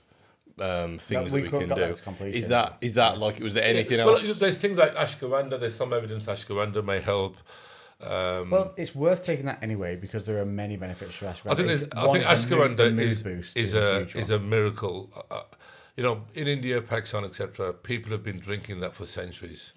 um, 0.61 0.99
things 0.99 1.33
we 1.33 1.43
that 1.43 1.53
we 1.53 1.59
can 1.59 1.69
got 1.69 1.79
do. 1.79 1.95
to 1.95 2.03
completion. 2.03 2.39
Is 2.39 2.49
that 2.49 2.79
is 2.81 2.95
that 2.95 3.19
like 3.19 3.41
was 3.41 3.55
there 3.55 3.65
anything 3.65 3.99
well, 3.99 4.11
else? 4.11 4.39
there's 4.39 4.61
things 4.61 4.79
like 4.79 4.95
ashwagandha. 4.95 5.59
There's 5.59 5.75
some 5.75 5.93
evidence 5.93 6.27
ashwagandha 6.27 6.85
may 6.85 7.01
help. 7.01 7.37
Um, 8.01 8.51
Well, 8.51 8.75
it's 8.77 8.95
worth 8.95 9.23
taking 9.23 9.47
that 9.47 9.63
anyway 9.63 9.95
because 9.97 10.25
there 10.25 10.39
are 10.41 10.45
many 10.45 10.77
benefits 10.77 11.15
for 11.17 11.27
ashwagandha. 11.27 11.51
I 11.51 11.55
think 11.55 11.97
I 11.97 12.13
think 12.13 12.25
is 12.25 12.45
a 12.45 12.57
mood- 12.57 12.71
a 12.81 12.85
ashwagandha 12.85 12.95
mood 12.95 13.09
is, 13.11 13.23
boost 13.23 13.57
is 13.57 13.75
a 13.75 13.99
huge 14.01 14.17
is 14.17 14.31
one. 14.31 14.41
a 14.41 14.43
miracle. 14.43 15.11
Uh, 15.31 15.35
uh, 15.35 15.43
you 15.97 16.03
know, 16.03 16.23
in 16.35 16.47
India, 16.49 16.81
Pakistan, 16.81 17.23
etc., 17.25 17.73
people 17.75 18.13
have 18.13 18.23
been 18.25 18.39
drinking 18.39 18.81
that 18.81 18.95
for 18.97 19.05
centuries. 19.05 19.73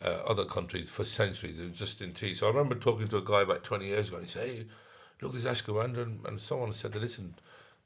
Uh, 0.00 0.10
other 0.28 0.44
countries 0.44 0.88
for 0.88 1.04
centuries, 1.04 1.58
it 1.58 1.70
was 1.70 1.76
just 1.78 2.00
in 2.00 2.12
tea. 2.14 2.32
So 2.32 2.46
I 2.46 2.50
remember 2.50 2.76
talking 2.76 3.08
to 3.08 3.16
a 3.16 3.20
guy 3.24 3.40
about 3.42 3.64
20 3.64 3.84
years 3.86 4.08
ago, 4.08 4.18
and 4.18 4.26
he 4.26 4.30
said, 4.30 4.46
"Hey, 4.48 4.66
look, 5.20 5.32
this 5.34 5.42
ashwagandha," 5.44 6.02
and, 6.02 6.24
and 6.24 6.40
someone 6.40 6.72
said, 6.72 6.94
"Listen, 6.94 7.34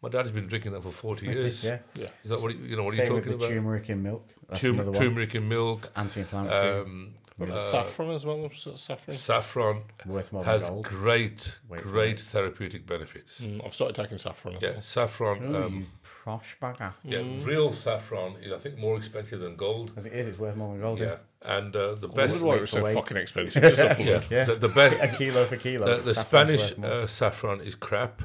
my 0.03 0.11
dad's 0.11 0.31
been 0.31 0.47
drinking 0.47 0.73
that 0.73 0.83
for 0.83 0.91
40 0.93 1.25
years." 1.25 1.65
yeah. 1.65 1.79
yeah. 1.95 2.09
Is 2.23 2.29
that 2.31 2.43
what 2.43 2.55
you, 2.55 2.67
you 2.67 2.77
know? 2.77 2.85
What 2.85 2.93
are 2.93 2.97
Same 2.99 3.07
you 3.07 3.13
with 3.15 3.25
talking 3.25 3.39
the 3.39 3.45
about? 3.47 3.55
turmeric 3.55 3.89
in 3.89 4.03
milk. 4.03 4.29
That's 4.51 4.61
Tum- 4.61 4.93
turmeric 4.93 5.35
in 5.35 5.49
milk. 5.49 5.91
Anti-inflammatory. 5.97 6.81
Um, 6.83 7.15
uh, 7.41 7.59
saffron 7.59 8.11
as 8.11 8.27
well. 8.27 8.51
Saffron. 8.77 9.17
saffron 9.17 9.83
worth 10.05 10.33
more 10.35 10.45
than 10.45 10.61
has 10.61 10.69
gold. 10.69 10.85
great, 10.85 11.59
Wait 11.67 11.81
great 11.83 12.21
therapeutic 12.21 12.87
benefits. 12.87 13.41
Mm, 13.41 13.65
I've 13.65 13.75
started 13.75 13.97
taking 13.97 14.19
saffron 14.19 14.57
as 14.57 14.63
Yeah, 14.63 14.71
well. 14.73 14.81
saffron. 14.83 15.43
Ooh, 15.55 15.57
um, 15.65 15.87
prosh 16.05 16.61
bagger. 16.61 16.93
Yeah, 17.03 17.23
real 17.43 17.73
saffron 17.73 18.37
is 18.43 18.53
I 18.53 18.59
think 18.59 18.77
more 18.77 18.99
expensive 18.99 19.41
than 19.41 19.57
gold. 19.57 19.93
As 19.97 20.05
it 20.05 20.13
is, 20.13 20.27
it's 20.29 20.39
worth 20.39 20.57
more 20.57 20.73
than 20.75 20.83
gold. 20.83 20.99
Yeah, 21.01 21.17
and 21.45 21.75
uh, 21.75 21.95
the 21.95 22.09
I 22.09 22.15
best. 22.15 22.35
wonder 22.35 22.47
why 22.47 22.57
it 22.57 22.61
was 22.63 22.71
so 22.71 22.95
fucking 22.95 23.17
expensive 23.17 23.63
to 23.63 23.77
supplement. 23.77 24.31
Yeah, 24.31 24.45
the, 24.45 24.57
the 24.57 24.99
A 25.03 25.09
kilo 25.09 25.47
for 25.47 25.57
kilo. 25.57 25.87
The, 25.87 26.03
the 26.03 26.15
Spanish 26.15 26.79
uh, 26.79 27.07
saffron 27.07 27.61
is 27.61 27.75
crap. 27.75 28.23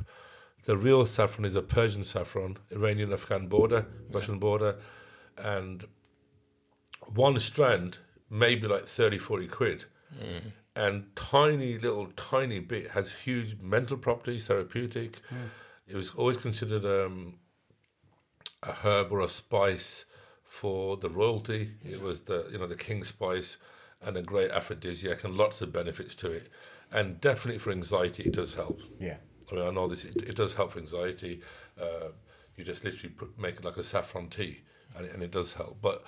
The 0.66 0.78
real 0.78 1.06
saffron 1.06 1.46
is 1.46 1.56
a 1.56 1.62
Persian 1.62 2.04
saffron, 2.04 2.58
Iranian-Afghan 2.72 3.48
border, 3.48 3.86
Russian 4.12 4.38
border, 4.38 4.76
and 5.38 5.86
one 7.14 7.40
strand 7.40 8.00
maybe 8.30 8.68
like 8.68 8.86
30, 8.88 9.18
40 9.18 9.48
quid. 9.48 9.86
And 10.76 11.16
tiny 11.16 11.78
little 11.78 12.08
tiny 12.16 12.60
bit 12.60 12.92
has 12.92 13.12
huge 13.12 13.58
mental 13.62 13.98
properties, 13.98 14.48
therapeutic. 14.48 15.22
It 15.88 15.96
was 15.96 16.12
always 16.12 16.38
considered 16.38 16.86
um, 16.86 17.36
a 18.62 18.74
herb 18.74 19.12
or 19.12 19.22
a 19.22 19.30
spice 19.30 20.06
for 20.48 20.98
the 20.98 21.10
royalty. 21.10 21.72
It 21.84 22.02
was 22.02 22.22
the 22.22 22.48
you 22.52 22.58
know 22.58 22.68
the 22.68 22.76
king 22.76 23.04
spice 23.04 23.58
and 24.02 24.16
a 24.18 24.22
great 24.22 24.52
aphrodisiac 24.52 25.24
and 25.24 25.36
lots 25.36 25.62
of 25.62 25.72
benefits 25.74 26.16
to 26.16 26.32
it. 26.32 26.50
And 26.92 27.20
definitely 27.20 27.60
for 27.60 27.72
anxiety, 27.72 28.24
it 28.24 28.34
does 28.34 28.56
help. 28.56 28.80
yeah. 29.00 29.18
I 29.52 29.56
mean, 29.56 29.68
I 29.68 29.72
know 29.72 29.88
this. 29.88 30.04
It, 30.06 30.16
it 30.24 30.36
does 30.36 30.54
help 30.56 30.74
for 30.74 30.80
anxiety. 30.80 31.42
Uh, 31.82 32.10
you 32.56 32.64
just 32.66 32.84
literally 32.84 33.14
put, 33.14 33.40
make 33.40 33.56
it 33.56 33.64
like 33.64 33.78
a 33.78 33.84
saffron 33.84 34.28
tea, 34.30 34.62
and 34.96 35.06
it, 35.06 35.14
and 35.14 35.24
it 35.24 35.32
does 35.32 35.54
help. 35.54 35.78
But 35.82 36.04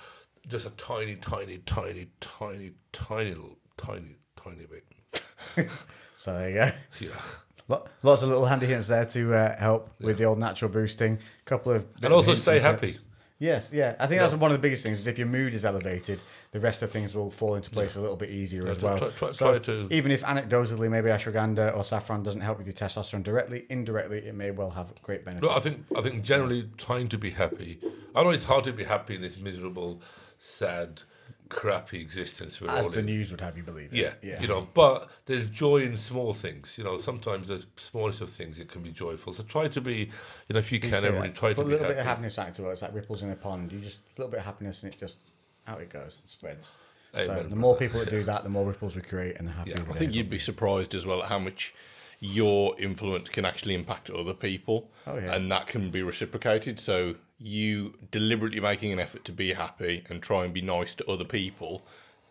just 0.46 0.66
a 0.66 0.70
tiny, 0.70 1.16
tiny, 1.16 1.58
tiny, 1.58 2.08
tiny, 2.20 2.72
tiny, 2.92 3.30
little, 3.30 3.56
tiny, 3.76 4.16
tiny 4.36 4.66
bit. 4.66 5.70
So 6.16 6.34
there 6.34 6.48
you 6.50 6.54
go. 6.56 6.72
Yeah. 7.00 7.78
Lots 8.02 8.20
of 8.20 8.28
little 8.28 8.44
handy 8.44 8.66
hints 8.66 8.88
there 8.88 9.06
to 9.06 9.32
uh, 9.32 9.56
help 9.58 9.90
with 10.00 10.18
the 10.18 10.24
old 10.24 10.38
natural 10.38 10.70
boosting. 10.70 11.14
A 11.14 11.44
couple 11.48 11.72
of 11.72 11.86
And 12.02 12.12
also 12.12 12.34
stay 12.34 12.56
and 12.56 12.66
happy. 12.66 12.96
Yes, 13.40 13.72
yeah. 13.72 13.96
I 13.98 14.06
think 14.06 14.20
that's 14.20 14.34
one 14.34 14.50
of 14.50 14.54
the 14.56 14.60
biggest 14.60 14.82
things. 14.82 15.00
Is 15.00 15.06
if 15.06 15.16
your 15.18 15.26
mood 15.26 15.54
is 15.54 15.64
elevated, 15.64 16.20
the 16.52 16.60
rest 16.60 16.82
of 16.82 16.90
things 16.90 17.14
will 17.14 17.30
fall 17.30 17.54
into 17.54 17.70
place 17.70 17.96
a 17.96 18.00
little 18.00 18.14
bit 18.16 18.28
easier 18.30 18.68
as 18.68 18.80
well. 18.82 18.98
try- 18.98 19.08
try- 19.08 19.30
so 19.32 19.58
try 19.58 19.58
to- 19.60 19.88
even 19.90 20.12
if 20.12 20.22
anecdotally 20.22 20.90
maybe 20.90 21.08
ashwagandha 21.08 21.74
or 21.74 21.82
saffron 21.82 22.22
doesn't 22.22 22.42
help 22.42 22.58
with 22.58 22.66
your 22.66 22.74
testosterone 22.74 23.22
directly, 23.22 23.64
indirectly 23.70 24.18
it 24.18 24.34
may 24.34 24.50
well 24.50 24.70
have 24.70 24.92
great 25.02 25.24
benefits. 25.24 25.48
No, 25.50 25.56
I 25.56 25.60
think 25.60 25.86
I 25.96 26.02
think 26.02 26.22
generally 26.22 26.68
trying 26.76 27.08
to 27.08 27.16
be 27.18 27.30
happy. 27.30 27.78
I 28.14 28.22
know 28.22 28.30
it's 28.30 28.44
hard 28.44 28.64
to 28.64 28.72
be 28.74 28.84
happy 28.84 29.14
in 29.14 29.22
this 29.22 29.38
miserable, 29.38 30.02
sad, 30.36 31.02
crappy 31.50 32.00
existence 32.00 32.60
we're 32.60 32.70
as 32.70 32.86
all 32.86 32.90
the 32.90 33.00
in. 33.00 33.06
news 33.06 33.30
would 33.30 33.42
have 33.42 33.56
you 33.58 33.62
believe. 33.62 33.92
Yeah, 33.92 34.12
yeah. 34.22 34.40
you 34.40 34.48
know, 34.48 34.66
but 34.72 35.10
there's 35.26 35.46
joy 35.48 35.78
in 35.82 35.98
small 35.98 36.32
things. 36.32 36.78
You 36.78 36.84
know, 36.84 36.96
sometimes 36.96 37.48
the 37.48 37.64
smallest 37.76 38.22
of 38.22 38.30
things 38.30 38.58
it 38.58 38.68
can 38.68 38.82
be 38.82 38.90
joyful. 38.92 39.34
So 39.34 39.42
try 39.42 39.68
to 39.68 39.80
be, 39.80 39.96
you 40.48 40.54
know, 40.54 40.60
if 40.60 40.72
you 40.72 40.76
You 40.76 40.80
can, 40.90 40.92
say 40.92 41.06
everybody 41.08 41.28
that. 41.28 41.36
try 41.36 41.52
Put 41.52 41.56
to 41.56 41.60
a 41.62 41.64
be 41.64 41.70
little 41.72 41.84
happy. 41.84 41.94
bit 41.94 42.00
of 42.00 42.06
happiness 42.06 42.38
out 42.38 42.48
into 42.48 42.66
it. 42.66 42.72
It's 42.72 42.82
like 42.82 42.94
ripples 42.94 43.22
in 43.22 43.30
a 43.30 43.36
pond. 43.36 43.72
You 43.72 43.80
just 43.80 43.98
a 43.98 44.20
little 44.20 44.30
bit 44.30 44.38
of 44.40 44.46
happiness 44.46 44.82
and 44.82 44.94
it 44.94 44.98
just 44.98 45.18
out 45.68 45.80
it 45.82 45.90
goes, 45.90 46.20
and 46.20 46.28
spreads. 46.28 46.72
so 47.14 47.42
the 47.48 47.54
more 47.56 47.76
people 47.76 48.00
that 48.00 48.08
do 48.10 48.22
that, 48.22 48.44
the 48.44 48.48
more 48.48 48.64
ripples 48.66 48.96
we 48.96 49.02
create, 49.02 49.36
and 49.38 49.46
the 49.48 49.52
happier. 49.52 49.74
Yeah. 49.76 49.84
we 49.84 49.92
I 49.94 49.96
think 49.96 50.14
you'd 50.14 50.30
be 50.30 50.38
surprised 50.38 50.94
as 50.94 51.04
well 51.04 51.22
at 51.22 51.28
how 51.28 51.38
much 51.38 51.74
your 52.22 52.78
influence 52.78 53.28
can 53.30 53.44
actually 53.44 53.74
impact 53.74 54.10
other 54.10 54.34
people. 54.34 54.90
Oh, 55.06 55.16
yeah. 55.16 55.34
And 55.34 55.50
that 55.50 55.66
can 55.66 55.90
be 55.90 56.02
reciprocated. 56.02 56.78
So 56.78 57.14
you 57.40 57.94
deliberately 58.10 58.60
making 58.60 58.92
an 58.92 59.00
effort 59.00 59.24
to 59.24 59.32
be 59.32 59.54
happy 59.54 60.04
and 60.10 60.22
try 60.22 60.44
and 60.44 60.52
be 60.52 60.60
nice 60.60 60.94
to 60.96 61.10
other 61.10 61.24
people, 61.24 61.82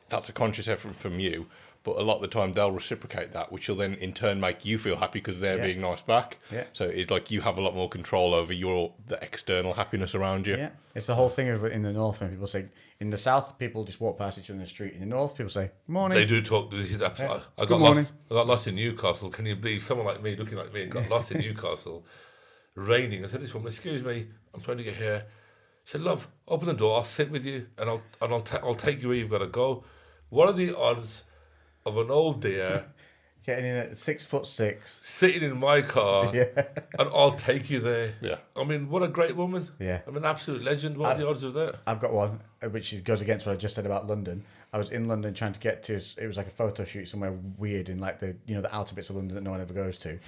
that's 0.07 0.29
a 0.29 0.33
conscious 0.33 0.67
effort 0.67 0.95
from 0.95 1.19
you. 1.19 1.47
But 1.83 1.97
a 1.97 2.01
lot 2.03 2.17
of 2.17 2.21
the 2.21 2.27
time 2.27 2.51
they'll 2.53 2.71
reciprocate 2.73 3.31
that, 3.31 3.53
which 3.53 3.69
will 3.69 3.77
then 3.77 3.93
in 3.95 4.11
turn 4.11 4.39
make 4.41 4.65
you 4.65 4.77
feel 4.77 4.97
happy 4.97 5.19
because 5.19 5.39
they're 5.39 5.57
Yeah. 5.57 5.65
being 5.67 5.81
nice 5.81 6.01
back. 6.01 6.37
Yeah. 6.51 6.65
So 6.73 6.83
it's 6.85 7.09
like 7.09 7.31
you 7.31 7.39
have 7.41 7.57
a 7.57 7.61
lot 7.61 7.73
more 7.73 7.87
control 7.87 8.33
over 8.33 8.51
your 8.53 8.91
the 9.07 9.17
external 9.23 9.73
happiness 9.73 10.13
around 10.13 10.45
you. 10.45 10.57
Yeah, 10.57 10.71
it's 10.93 11.05
the 11.05 11.15
whole 11.15 11.29
thing 11.29 11.47
of 11.47 11.63
in 11.63 11.83
the 11.83 11.93
north 11.93 12.19
when 12.19 12.31
people 12.31 12.47
say 12.47 12.65
in 12.99 13.11
the 13.11 13.17
south 13.17 13.57
people 13.57 13.85
just 13.85 14.01
walk 14.01 14.17
past 14.17 14.37
each 14.37 14.49
other 14.49 14.55
in 14.55 14.59
the 14.59 14.67
street. 14.67 14.93
In 14.93 14.99
the 14.99 15.05
north, 15.05 15.35
people 15.37 15.49
say 15.51 15.71
morning. 15.87 16.17
They 16.17 16.25
do 16.25 16.41
talk. 16.41 16.69
This 16.69 16.93
is 16.93 17.01
absolutely. 17.01 17.37
Yeah. 17.37 17.43
I 17.57 17.61
Good 17.61 17.69
got 17.69 17.79
morning. 17.79 18.03
lost. 18.03 18.13
I 18.29 18.33
got 18.33 18.47
lost 18.47 18.67
in 18.67 18.75
Newcastle. 18.75 19.29
Can 19.29 19.45
you 19.45 19.55
believe 19.55 19.81
someone 19.81 20.05
like 20.05 20.21
me, 20.21 20.35
looking 20.35 20.57
like 20.57 20.73
me, 20.73 20.85
got 20.85 21.09
lost 21.09 21.31
in 21.31 21.39
Newcastle, 21.41 22.05
raining? 22.79 23.23
I 23.25 23.27
said, 23.27 23.41
"This 23.41 23.53
woman, 23.53 23.67
excuse 23.67 24.03
me, 24.03 24.27
I'm 24.53 24.61
trying 24.61 24.77
to 24.77 24.83
get 24.83 24.95
here." 24.95 25.25
She 25.85 25.91
said, 25.93 26.01
"Love, 26.01 26.27
open 26.47 26.67
the 26.67 26.73
door. 26.73 26.97
I'll 26.97 27.03
sit 27.03 27.29
with 27.31 27.45
you, 27.45 27.67
and 27.77 27.89
I'll 27.89 28.01
and 28.21 28.33
I'll 28.33 28.41
ta- 28.41 28.59
I'll 28.63 28.75
take 28.75 29.01
you 29.01 29.09
where 29.09 29.17
you've 29.17 29.29
got 29.29 29.39
to 29.39 29.47
go." 29.47 29.83
What 30.29 30.47
are 30.47 30.53
the 30.53 30.77
odds 30.77 31.23
of 31.85 31.97
an 31.97 32.11
old 32.11 32.41
deer 32.41 32.85
getting 33.45 33.65
in 33.65 33.75
at 33.77 33.97
six 33.97 34.25
foot 34.25 34.45
six. 34.45 34.99
sitting 35.01 35.41
in 35.41 35.57
my 35.57 35.81
car, 35.81 36.29
Yeah. 36.35 36.45
and 36.99 37.09
I'll 37.13 37.31
take 37.35 37.69
you 37.69 37.79
there. 37.79 38.13
Yeah. 38.21 38.35
I 38.55 38.63
mean, 38.63 38.89
what 38.89 39.01
a 39.01 39.07
great 39.07 39.35
woman. 39.35 39.67
Yeah. 39.79 40.01
I'm 40.05 40.15
an 40.17 40.25
absolute 40.25 40.63
legend. 40.63 40.97
What 40.97 41.15
are 41.15 41.17
the 41.17 41.27
odds 41.27 41.43
of 41.43 41.53
that? 41.53 41.77
I've 41.87 41.99
got 41.99 42.13
one, 42.13 42.41
uh, 42.61 42.69
which 42.69 43.03
goes 43.03 43.21
against 43.21 43.47
what 43.47 43.53
I 43.53 43.55
just 43.55 43.73
said 43.73 43.87
about 43.87 44.05
London. 44.05 44.43
I 44.71 44.77
was 44.77 44.91
in 44.91 45.07
London 45.07 45.33
trying 45.33 45.53
to 45.53 45.59
get 45.59 45.81
to. 45.85 45.95
It 45.95 46.27
was 46.27 46.37
like 46.37 46.45
a 46.45 46.51
photo 46.51 46.83
shoot 46.83 47.07
somewhere 47.07 47.31
weird 47.57 47.89
in 47.89 47.97
like 47.97 48.19
the 48.19 48.35
you 48.45 48.53
know 48.53 48.61
the 48.61 48.75
outer 48.75 48.93
bits 48.93 49.09
of 49.09 49.15
London 49.15 49.33
that 49.33 49.41
no 49.41 49.49
one 49.49 49.61
ever 49.61 49.73
goes 49.73 49.97
to. 49.99 50.19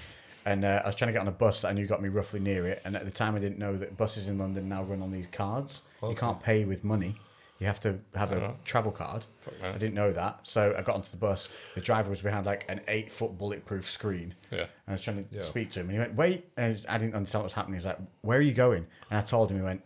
And 0.46 0.66
uh, 0.66 0.82
I 0.84 0.88
was 0.88 0.96
trying 0.96 1.10
to 1.10 1.14
get 1.14 1.22
on 1.22 1.28
a 1.28 1.32
bus 1.32 1.62
that 1.62 1.70
I 1.70 1.74
knew 1.74 1.86
got 1.86 2.02
me 2.02 2.10
roughly 2.10 2.40
near 2.40 2.68
it. 2.68 2.82
And 2.86 2.96
at 2.96 3.06
the 3.06 3.12
time, 3.12 3.36
I 3.36 3.40
didn't 3.40 3.60
know 3.60 3.78
that 3.78 3.98
buses 3.98 4.28
in 4.28 4.38
London 4.38 4.68
now 4.70 4.84
run 4.84 5.02
on 5.02 5.12
these 5.12 5.28
cards. 5.28 5.82
You 6.04 6.16
can't 6.16 6.42
pay 6.42 6.66
with 6.66 6.84
money. 6.84 7.16
You 7.60 7.68
have 7.68 7.80
to 7.82 8.00
have 8.16 8.32
a 8.32 8.56
travel 8.66 8.92
card. 8.92 9.24
I 9.64 9.74
didn't 9.74 9.94
know 9.94 10.12
that. 10.14 10.40
So 10.48 10.74
I 10.76 10.82
got 10.82 10.96
onto 10.96 11.12
the 11.12 11.18
bus. 11.18 11.48
The 11.76 11.82
driver 11.82 12.10
was 12.10 12.24
behind 12.24 12.48
like 12.48 12.66
an 12.70 12.82
eight 12.88 13.12
foot 13.12 13.38
bulletproof 13.38 13.88
screen. 13.88 14.34
Yeah. 14.50 14.62
And 14.62 14.68
I 14.88 14.92
was 14.94 15.02
trying 15.02 15.24
to 15.24 15.36
Yeah. 15.36 15.44
speak 15.44 15.70
to 15.72 15.82
him. 15.82 15.86
And 15.90 15.94
he 15.94 16.00
went, 16.00 16.16
wait. 16.16 16.46
And 16.58 16.84
I 16.90 16.98
didn't 16.98 17.14
understand 17.14 17.42
what 17.42 17.46
was 17.46 17.54
happening. 17.54 17.76
He 17.76 17.78
was 17.78 17.86
like, 17.86 18.00
where 18.22 18.40
are 18.40 18.42
you 18.42 18.54
going? 18.54 18.88
And 19.12 19.20
I 19.20 19.22
told 19.22 19.52
him, 19.52 19.58
he 19.58 19.64
went, 19.64 19.84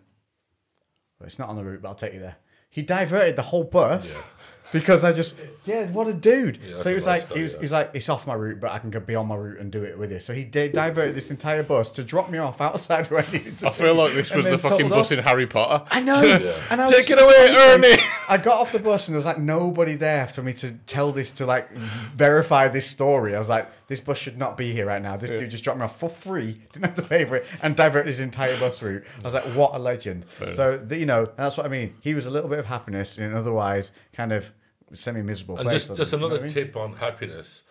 well, 1.20 1.28
it's 1.28 1.38
not 1.38 1.50
on 1.50 1.58
the 1.58 1.66
route, 1.66 1.82
but 1.82 1.90
I'll 1.90 1.96
take 1.96 2.14
you 2.14 2.20
there. 2.22 2.38
He 2.70 2.82
diverted 2.82 3.36
the 3.36 3.42
whole 3.42 3.64
bus 3.66 4.24
because 4.72 5.04
I 5.04 5.14
just, 5.14 5.36
yeah, 5.66 5.86
what 5.88 6.08
a 6.08 6.14
dude. 6.14 6.60
Yeah, 6.68 6.80
so 6.80 6.90
he 6.90 6.96
was 6.96 7.06
like, 7.06 7.30
nice 7.30 7.38
he 7.38 7.44
was, 7.44 7.54
yeah. 7.54 7.60
he 7.60 7.64
was 7.66 7.72
like, 7.72 7.92
it's 7.94 8.10
off 8.10 8.28
my 8.28 8.34
route, 8.34 8.60
but 8.60 8.72
I 8.72 8.80
can 8.80 8.90
go 8.90 9.00
be 9.00 9.16
on 9.16 9.28
my 9.28 9.36
route 9.36 9.60
and 9.60 9.72
do 9.72 9.84
it 9.84 9.98
with 9.98 10.12
you. 10.12 10.20
So 10.20 10.34
he 10.34 10.44
did 10.44 10.74
diverted 10.74 11.16
this 11.16 11.32
entire 11.32 11.64
bus 11.64 11.92
to 11.92 12.04
drop 12.04 12.30
me 12.30 12.38
off 12.38 12.62
outside 12.62 13.10
where 13.12 13.24
I 13.28 13.32
needed 13.32 13.60
to 13.60 13.68
I 13.68 13.72
feel 13.72 13.94
be, 13.94 14.00
like 14.02 14.14
this 14.14 14.32
was 14.32 14.46
the 14.46 14.58
fucking 14.58 14.78
totaled 14.78 14.92
bus 14.92 15.08
off. 15.08 15.18
in 15.18 15.24
Harry 15.24 15.48
Potter. 15.48 15.86
I 15.92 16.02
know. 16.02 16.22
And 16.70 16.82
I 16.82 16.88
Take 16.88 16.98
was- 16.98 17.10
it 17.12 17.22
away, 17.22 17.54
Ernie. 17.56 18.04
I 18.28 18.38
got 18.38 18.60
off 18.60 18.72
the 18.72 18.80
bus 18.80 19.08
and 19.08 19.14
there 19.14 19.18
was 19.18 19.26
like 19.26 19.38
nobody 19.40 19.96
there 19.96 20.28
for 20.28 20.42
me 20.44 20.54
to 20.54 20.72
tell 20.88 21.12
this 21.12 21.32
to 21.34 21.46
like 21.46 21.72
verify 21.72 22.68
this 22.68 22.88
story. 22.88 23.36
I 23.36 23.40
was 23.40 23.50
like, 23.50 23.70
this 23.88 24.00
bus 24.00 24.18
should 24.18 24.38
not 24.38 24.58
be 24.58 24.72
here 24.74 24.86
right 24.86 25.02
now. 25.02 25.18
This 25.18 25.30
dude 25.30 25.52
just 25.52 25.64
dropped 25.64 25.80
me 25.80 25.86
off 25.86 26.00
for 26.00 26.10
free, 26.10 26.54
didn't 26.74 26.86
have 26.86 26.96
to 26.96 27.04
pay 27.04 27.26
for 27.26 27.36
it, 27.38 27.46
and 27.62 27.76
diverted 27.76 28.08
his 28.08 28.20
entire 28.20 28.58
bus 28.60 28.82
route. 28.82 29.04
I 29.20 29.24
was 29.24 29.34
like, 29.34 29.44
what 29.56 29.76
a 29.76 29.80
legend. 29.80 30.26
so 30.52 30.78
the, 30.78 30.98
you 30.98 31.06
know, 31.06 31.26
that's 31.38 31.58
what 31.58 31.66
I 31.66 31.70
mean. 31.70 31.96
He 32.02 32.14
was 32.14 32.26
a 32.26 32.30
little 32.32 32.50
bit 32.50 32.60
of 32.60 32.66
happiness 32.66 33.18
in 33.18 33.24
an 33.24 33.34
otherwise 33.36 33.92
kind 34.14 34.32
of 34.32 34.52
semi-miserable 34.94 35.58
And 35.58 35.68
place. 35.70 35.88
just, 35.88 35.98
just 35.98 36.12
he? 36.12 36.18
You 36.18 36.22
know 36.22 36.28
another 36.28 36.42
I 36.42 36.48
mean? 36.48 36.54
tip 36.54 36.76
on 36.76 36.94
happiness. 36.96 37.64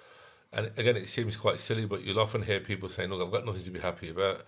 And 0.52 0.70
again, 0.76 0.96
it 0.96 1.08
seems 1.08 1.36
quite 1.36 1.58
silly, 1.60 1.84
but 1.84 2.04
you'll 2.04 2.20
often 2.20 2.42
hear 2.42 2.60
people 2.60 2.88
saying, 2.88 3.10
Look, 3.10 3.20
I've 3.26 3.32
got 3.32 3.44
nothing 3.44 3.64
to 3.64 3.70
be 3.70 3.80
happy 3.80 4.08
about. 4.10 4.44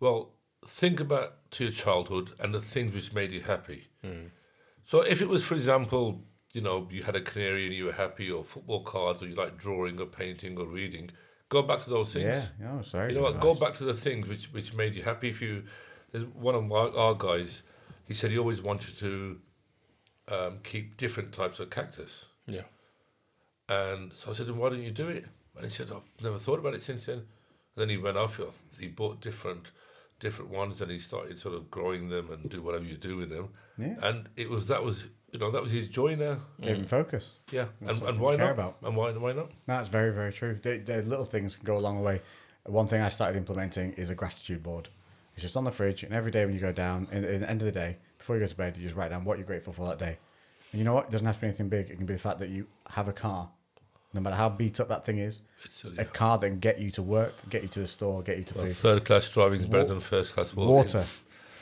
Well, 0.00 0.32
think 0.66 1.00
about 1.00 1.50
to 1.52 1.64
your 1.64 1.72
childhood 1.72 2.30
and 2.38 2.54
the 2.54 2.60
things 2.60 2.94
which 2.94 3.12
made 3.14 3.30
you 3.32 3.40
happy. 3.42 3.88
Hmm. 4.02 4.26
So 4.84 5.00
if 5.00 5.22
it 5.22 5.28
was, 5.28 5.44
for 5.44 5.54
example, 5.54 6.20
you 6.52 6.60
know, 6.60 6.88
you 6.90 7.02
had 7.02 7.16
a 7.16 7.20
canary 7.20 7.66
and 7.66 7.74
you 7.74 7.86
were 7.86 7.92
happy, 7.92 8.30
or 8.30 8.44
football 8.44 8.82
cards, 8.82 9.22
or 9.22 9.26
you 9.26 9.34
like 9.34 9.58
drawing 9.58 10.00
or 10.00 10.06
painting 10.06 10.58
or 10.58 10.66
reading, 10.66 11.10
go 11.48 11.62
back 11.62 11.82
to 11.84 11.90
those 11.90 12.12
things. 12.12 12.50
Yeah, 12.60 12.70
oh, 12.78 12.82
sorry. 12.82 13.12
You 13.12 13.16
know 13.18 13.24
what? 13.24 13.40
Go 13.40 13.54
back 13.54 13.74
to 13.74 13.84
the 13.84 13.94
things 13.94 14.28
which, 14.28 14.46
which 14.52 14.74
made 14.74 14.94
you 14.94 15.02
happy. 15.02 15.28
If 15.30 15.40
you, 15.42 15.64
there's 16.12 16.24
one 16.26 16.54
of 16.54 16.70
our, 16.70 16.96
our 16.96 17.14
guys, 17.14 17.62
he 18.06 18.14
said 18.14 18.30
he 18.30 18.38
always 18.38 18.62
wanted 18.62 18.96
to 18.98 19.40
um, 20.28 20.58
keep 20.62 20.96
different 20.96 21.32
types 21.32 21.58
of 21.60 21.70
cactus. 21.70 22.26
Yeah. 22.46 22.62
And 23.68 24.12
so 24.12 24.30
I 24.30 24.34
said, 24.34 24.46
then 24.46 24.58
why 24.58 24.68
don't 24.68 24.82
you 24.82 24.90
do 24.90 25.08
it? 25.08 25.24
And 25.56 25.64
he 25.64 25.70
said, 25.70 25.90
I've 25.90 26.22
never 26.22 26.38
thought 26.38 26.58
about 26.58 26.74
it 26.74 26.82
since 26.82 27.06
then. 27.06 27.18
And 27.18 27.26
then 27.76 27.88
he 27.88 27.96
went 27.96 28.16
off, 28.16 28.40
he 28.78 28.88
bought 28.88 29.20
different 29.20 29.70
different 30.20 30.50
ones 30.50 30.80
and 30.80 30.90
he 30.90 30.98
started 30.98 31.38
sort 31.38 31.54
of 31.54 31.70
growing 31.70 32.08
them 32.08 32.30
and 32.30 32.48
do 32.48 32.62
whatever 32.62 32.84
you 32.84 32.96
do 32.96 33.16
with 33.16 33.30
them. 33.30 33.48
Yeah. 33.78 33.94
And 34.02 34.28
it 34.36 34.48
was, 34.48 34.68
that 34.68 34.82
was, 34.82 35.04
you 35.32 35.38
know, 35.38 35.50
that 35.50 35.62
was 35.62 35.72
his 35.72 35.88
joy 35.88 36.14
now. 36.14 36.38
Gave 36.60 36.76
him 36.76 36.84
mm. 36.84 36.88
focus. 36.88 37.34
Yeah. 37.50 37.66
That's 37.80 38.00
And, 38.00 38.08
and 38.10 38.20
why 38.20 38.36
care 38.36 38.46
not? 38.46 38.52
about. 38.52 38.76
And 38.82 38.96
why, 38.96 39.12
why 39.12 39.32
not? 39.32 39.50
That's 39.66 39.88
very, 39.88 40.12
very 40.12 40.32
true. 40.32 40.58
The, 40.62 40.78
the 40.78 41.02
little 41.02 41.24
things 41.24 41.56
can 41.56 41.64
go 41.64 41.76
a 41.76 41.78
long 41.78 42.02
way. 42.02 42.22
One 42.66 42.86
thing 42.86 43.02
I 43.02 43.08
started 43.08 43.36
implementing 43.36 43.92
is 43.94 44.10
a 44.10 44.14
gratitude 44.14 44.62
board. 44.62 44.88
It's 45.34 45.42
just 45.42 45.56
on 45.56 45.64
the 45.64 45.72
fridge, 45.72 46.04
and 46.04 46.14
every 46.14 46.30
day 46.30 46.44
when 46.46 46.54
you 46.54 46.60
go 46.60 46.72
down, 46.72 47.08
in, 47.10 47.24
in 47.24 47.40
the 47.40 47.50
end 47.50 47.60
of 47.60 47.66
the 47.66 47.72
day, 47.72 47.96
before 48.18 48.36
you 48.36 48.40
go 48.40 48.46
to 48.46 48.54
bed, 48.54 48.76
you 48.76 48.84
just 48.84 48.94
write 48.94 49.10
down 49.10 49.24
what 49.24 49.36
you're 49.36 49.46
grateful 49.46 49.72
for 49.72 49.86
that 49.88 49.98
day. 49.98 50.16
And 50.72 50.78
you 50.78 50.84
know 50.84 50.94
what? 50.94 51.06
It 51.06 51.10
doesn't 51.10 51.26
have 51.26 51.34
to 51.34 51.40
be 51.40 51.48
anything 51.48 51.68
big. 51.68 51.90
It 51.90 51.96
can 51.96 52.06
be 52.06 52.12
the 52.12 52.18
fact 52.20 52.38
that 52.38 52.50
you 52.50 52.68
have 52.88 53.08
a 53.08 53.12
car, 53.12 53.50
no 54.14 54.20
matter 54.20 54.36
how 54.36 54.48
beat 54.48 54.80
up 54.80 54.88
that 54.88 55.04
thing 55.04 55.18
is, 55.18 55.42
a 55.98 56.04
car 56.04 56.38
that 56.38 56.48
can 56.48 56.58
get 56.60 56.78
you 56.80 56.90
to 56.92 57.02
work, 57.02 57.34
get 57.50 57.62
you 57.62 57.68
to 57.68 57.80
the 57.80 57.88
store, 57.88 58.22
get 58.22 58.38
you 58.38 58.44
to 58.44 58.54
Well, 58.54 58.66
food. 58.66 58.76
third 58.76 59.04
class 59.04 59.28
driving 59.28 59.60
is 59.60 59.66
better 59.66 59.88
than 59.88 60.00
first 60.00 60.34
class 60.34 60.54
walking. 60.54 60.74
Water. 60.74 61.04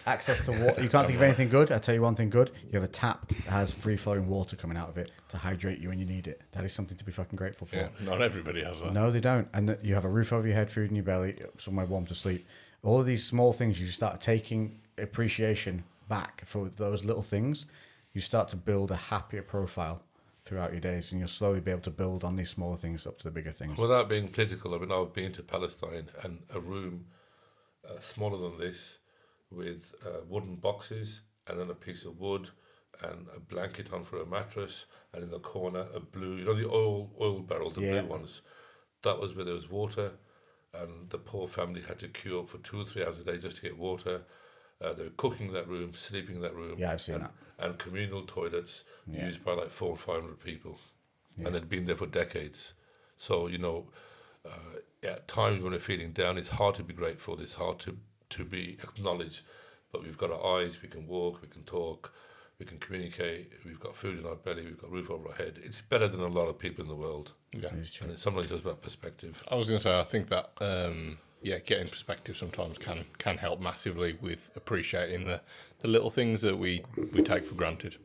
Access 0.05 0.45
to 0.47 0.51
water. 0.53 0.83
You 0.83 0.88
can't 0.88 1.07
think 1.07 1.17
of 1.17 1.23
anything 1.23 1.49
good. 1.49 1.71
I'll 1.71 1.79
tell 1.79 1.95
you 1.95 2.03
one 2.03 2.17
thing 2.17 2.29
good. 2.29 2.51
You 2.65 2.73
have 2.73 2.83
a 2.83 2.88
tap 2.88 3.29
that 3.29 3.37
has 3.45 3.73
free 3.73 3.97
flowing 3.97 4.27
water 4.29 4.57
coming 4.57 4.77
out 4.77 4.88
of 4.88 4.99
it 4.99 5.12
to 5.29 5.38
hydrate 5.38 5.79
you 5.79 5.91
when 5.91 5.99
you 6.01 6.05
need 6.05 6.27
it. 6.27 6.43
That 6.53 6.65
is 6.65 6.73
something 6.73 6.97
to 6.97 7.05
be 7.05 7.12
fucking 7.12 7.37
grateful 7.37 7.69
for. 7.69 7.77
Yeah. 7.77 7.88
Not 8.01 8.21
everybody 8.21 8.65
has 8.65 8.81
that. 8.81 8.93
No, 8.93 9.12
they 9.12 9.21
don't. 9.21 9.47
And 9.55 9.79
you 9.81 9.95
have 9.95 10.05
a 10.05 10.09
roof 10.09 10.33
over 10.33 10.47
your 10.47 10.57
head, 10.57 10.73
food 10.73 10.91
in 10.91 10.97
your 10.97 11.05
belly, 11.05 11.41
somewhere 11.59 11.87
warm 11.87 12.07
to 12.07 12.15
sleep. 12.17 12.45
All 12.83 12.99
of 12.99 13.07
these 13.07 13.25
small 13.25 13.53
things, 13.53 13.81
you 13.81 13.87
start 13.87 14.21
taking 14.21 14.81
appreciation 14.99 15.85
back 16.09 16.43
for 16.47 16.69
those 16.69 17.05
little 17.05 17.23
things. 17.23 17.67
You 18.12 18.21
start 18.21 18.49
to 18.49 18.57
build 18.57 18.91
a 18.91 18.97
happier 18.97 19.43
profile 19.43 20.03
throughout 20.45 20.73
your 20.73 20.81
days, 20.81 21.13
and 21.13 21.21
you'll 21.21 21.29
slowly 21.29 21.61
be 21.61 21.71
able 21.71 21.81
to 21.83 21.91
build 21.91 22.25
on 22.25 22.37
these 22.37 22.51
smaller 22.51 22.77
things 22.77 23.07
up 23.07 23.19
to 23.19 23.25
the 23.25 23.31
bigger 23.31 23.53
things. 23.53 23.79
Without 23.79 24.09
being 24.09 24.29
political, 24.29 24.75
I 24.75 24.79
mean, 24.79 24.93
I've 24.93 25.13
been 25.13 25.33
to 25.33 25.43
Palestine 25.43 26.09
and 26.23 26.43
a 26.55 26.61
room 26.61 27.07
uh, 27.89 28.01
smaller 28.01 28.39
than 28.39 28.59
this 28.59 28.99
with 29.51 29.95
uh, 30.05 30.21
wooden 30.29 30.57
boxes 30.57 31.21
and 31.47 31.61
then 31.61 31.71
a 31.71 31.75
piece 31.75 32.05
of 32.05 32.19
wood 32.19 32.51
and 33.03 33.27
a 33.35 33.41
blanket 33.41 33.93
on 33.93 34.05
for 34.05 34.21
a 34.21 34.27
mattress 34.27 34.87
and 35.13 35.23
in 35.25 35.31
the 35.31 35.39
corner 35.39 35.87
a 35.95 36.01
blue, 36.01 36.37
you 36.37 36.45
know, 36.45 36.55
the 36.55 36.69
oil 36.69 37.11
oil 37.21 37.41
barrels, 37.41 37.75
the 37.75 37.83
Yeah. 37.83 38.01
blue 38.03 38.11
ones. 38.11 38.43
That 39.03 39.19
was 39.21 39.35
where 39.35 39.45
there 39.45 39.55
was 39.55 39.69
water 39.69 40.13
and 40.75 41.11
the 41.11 41.19
poor 41.19 41.49
family 41.49 41.83
had 41.83 41.99
to 42.01 42.09
queue 42.09 42.41
up 42.41 42.49
for 42.49 42.59
two 42.59 42.81
or 42.81 42.85
three 42.85 43.05
hours 43.05 43.19
a 43.19 43.25
day 43.25 43.39
just 43.39 43.57
to 43.57 43.63
get 43.63 43.77
water. 43.77 44.23
Uh, 44.83 44.92
they 44.92 45.05
were 45.05 45.11
cooking 45.16 45.49
in 45.49 45.53
that 45.55 45.68
room, 45.68 45.92
sleeping 45.95 46.37
in 46.37 46.42
that 46.42 46.55
room. 46.55 46.79
Yeah, 46.79 46.92
I've 46.92 47.01
seen 47.01 47.16
and, 47.16 47.25
that. 47.25 47.33
And 47.59 47.79
communal 47.79 48.23
toilets 48.23 48.85
Yeah. 49.07 49.27
used 49.27 49.45
by 49.45 49.53
like 49.53 49.71
four 49.71 49.90
or 49.90 49.97
five 49.97 50.23
hundred 50.23 50.40
people. 50.40 50.79
And 51.42 51.55
they'd 51.55 51.68
been 51.68 51.87
there 51.87 51.97
for 51.97 52.07
decades. 52.07 52.75
So, 53.16 53.47
you 53.47 53.59
know, 53.59 53.87
uh, 54.45 54.81
at 55.03 55.29
times 55.29 55.62
when 55.62 55.73
we're 55.73 55.79
feeling 55.79 56.12
down, 56.12 56.37
it's 56.37 56.51
hard 56.51 56.75
to 56.75 56.83
be 56.83 56.92
grateful. 56.92 57.40
It's 57.40 57.55
hard 57.55 57.79
to, 57.81 57.97
to 58.31 58.45
be 58.45 58.77
acknowledged. 58.83 59.42
But 59.92 60.03
we've 60.03 60.18
got 60.18 60.31
our 60.31 60.59
eyes, 60.59 60.83
we 60.83 60.88
can 60.88 61.07
walk, 61.07 61.40
we 61.40 61.49
can 61.49 61.62
talk, 61.62 62.12
we 62.59 62.66
can 62.66 62.79
communicate, 62.79 63.53
we've 63.64 63.81
got 63.81 63.97
food 63.97 64.18
in 64.18 64.27
our 64.27 64.37
belly, 64.37 64.64
we've 64.64 64.81
got 64.81 64.90
roof 64.90 65.11
over 65.11 65.29
our 65.29 65.35
head. 65.35 65.59
It's 65.62 65.81
better 65.81 66.09
than 66.09 66.21
a 66.21 66.29
lot 66.29 66.49
of 66.49 66.59
people 66.59 66.83
in 66.83 66.88
the 66.88 66.95
world. 66.97 67.33
Yeah. 67.53 67.71
It's 67.79 67.92
true. 67.92 68.05
And 68.05 68.14
it's 68.14 68.23
sometimes 68.23 68.51
just 68.51 68.62
about 68.64 68.83
perspective. 68.83 69.42
I 69.49 69.55
was 69.55 69.68
going 69.68 69.79
to 69.79 69.83
say, 69.83 69.99
I 69.99 70.05
think 70.05 70.29
that 70.29 70.51
um, 70.61 71.18
yeah, 71.43 71.59
getting 71.59 71.89
perspective 71.89 72.37
sometimes 72.37 72.79
can 72.79 73.05
can 73.19 73.39
help 73.39 73.61
massively 73.61 74.17
with 74.21 74.51
appreciating 74.57 75.27
the, 75.27 75.41
the 75.81 75.89
little 75.89 76.11
things 76.11 76.43
that 76.43 76.57
we, 76.59 76.83
we 77.13 77.23
take 77.23 77.45
for 77.45 77.55
granted. 77.55 77.97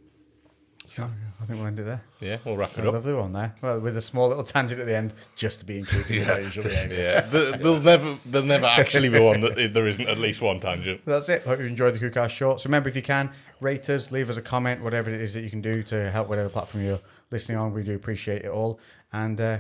Yeah. 0.98 1.10
I 1.42 1.46
think 1.46 1.60
we'll 1.60 1.68
end 1.68 1.80
it 1.80 1.84
there. 1.84 2.02
Yeah, 2.22 2.38
we'll 2.46 2.56
wrap 2.58 2.78
it 2.78 2.84
A 2.86 2.88
up. 2.88 2.94
lovely 2.96 3.14
one 3.14 3.34
there. 3.34 3.54
Well, 3.62 3.80
with 3.82 3.98
a 3.98 4.02
small 4.02 4.30
little 4.30 4.44
tangent 4.46 4.80
at 4.80 4.88
the 4.88 4.96
end, 4.96 5.14
just 5.36 5.60
to 5.60 5.66
be 5.66 5.80
included. 5.80 6.10
Yeah, 6.16 6.32
our 6.32 6.40
usual 6.42 6.64
just-. 6.64 6.90
Yeah, 6.90 7.22
there- 7.22 7.52
there'll 7.58 7.82
never 7.82 8.16
there'll 8.26 8.48
never 8.48 8.66
actually 8.66 9.10
be 9.10 9.20
one 9.20 9.42
that 9.42 9.74
there 9.74 9.86
isn't 9.86 10.08
at 10.08 10.18
least 10.18 10.42
one 10.42 10.60
tangent. 10.60 11.02
That's 11.06 11.28
it. 11.30 11.44
Hope 11.44 11.60
you 11.60 11.66
enjoyed 11.66 11.94
the 11.94 12.00
Cookhouse 12.00 12.30
Shorts. 12.30 12.66
Remember, 12.66 12.88
if 12.90 12.96
you 12.96 13.02
can, 13.02 13.32
rate 13.60 13.90
us, 13.90 14.12
leave 14.12 14.30
us 14.30 14.38
a 14.38 14.42
comment, 14.42 14.82
whatever 14.82 15.12
it 15.12 15.22
is 15.22 15.34
that 15.34 15.42
you 15.42 15.50
can 15.50 15.62
do 15.62 15.84
to 15.84 16.10
help 16.10 16.30
whatever 16.30 16.50
platform 16.50 16.84
you're 16.86 17.02
listening 17.32 17.58
on. 17.58 17.74
We 17.74 17.84
do 17.84 17.94
appreciate 17.94 18.44
it 18.46 18.50
all. 18.50 18.80
And 19.12 19.40
uh, 19.42 19.60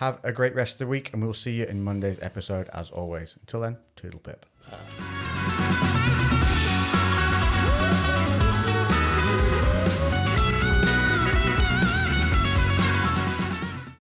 have 0.00 0.18
a 0.24 0.32
great 0.32 0.54
rest 0.54 0.74
of 0.74 0.78
the 0.78 0.86
week, 0.86 1.12
and 1.12 1.22
we'll 1.22 1.34
see 1.34 1.52
you 1.52 1.64
in 1.64 1.84
Monday's 1.84 2.18
episode 2.20 2.68
as 2.72 2.90
always. 2.90 3.36
Until 3.42 3.60
then, 3.60 3.76
toodle 3.96 4.20
pip. 4.20 4.46
Bye. 4.70 5.99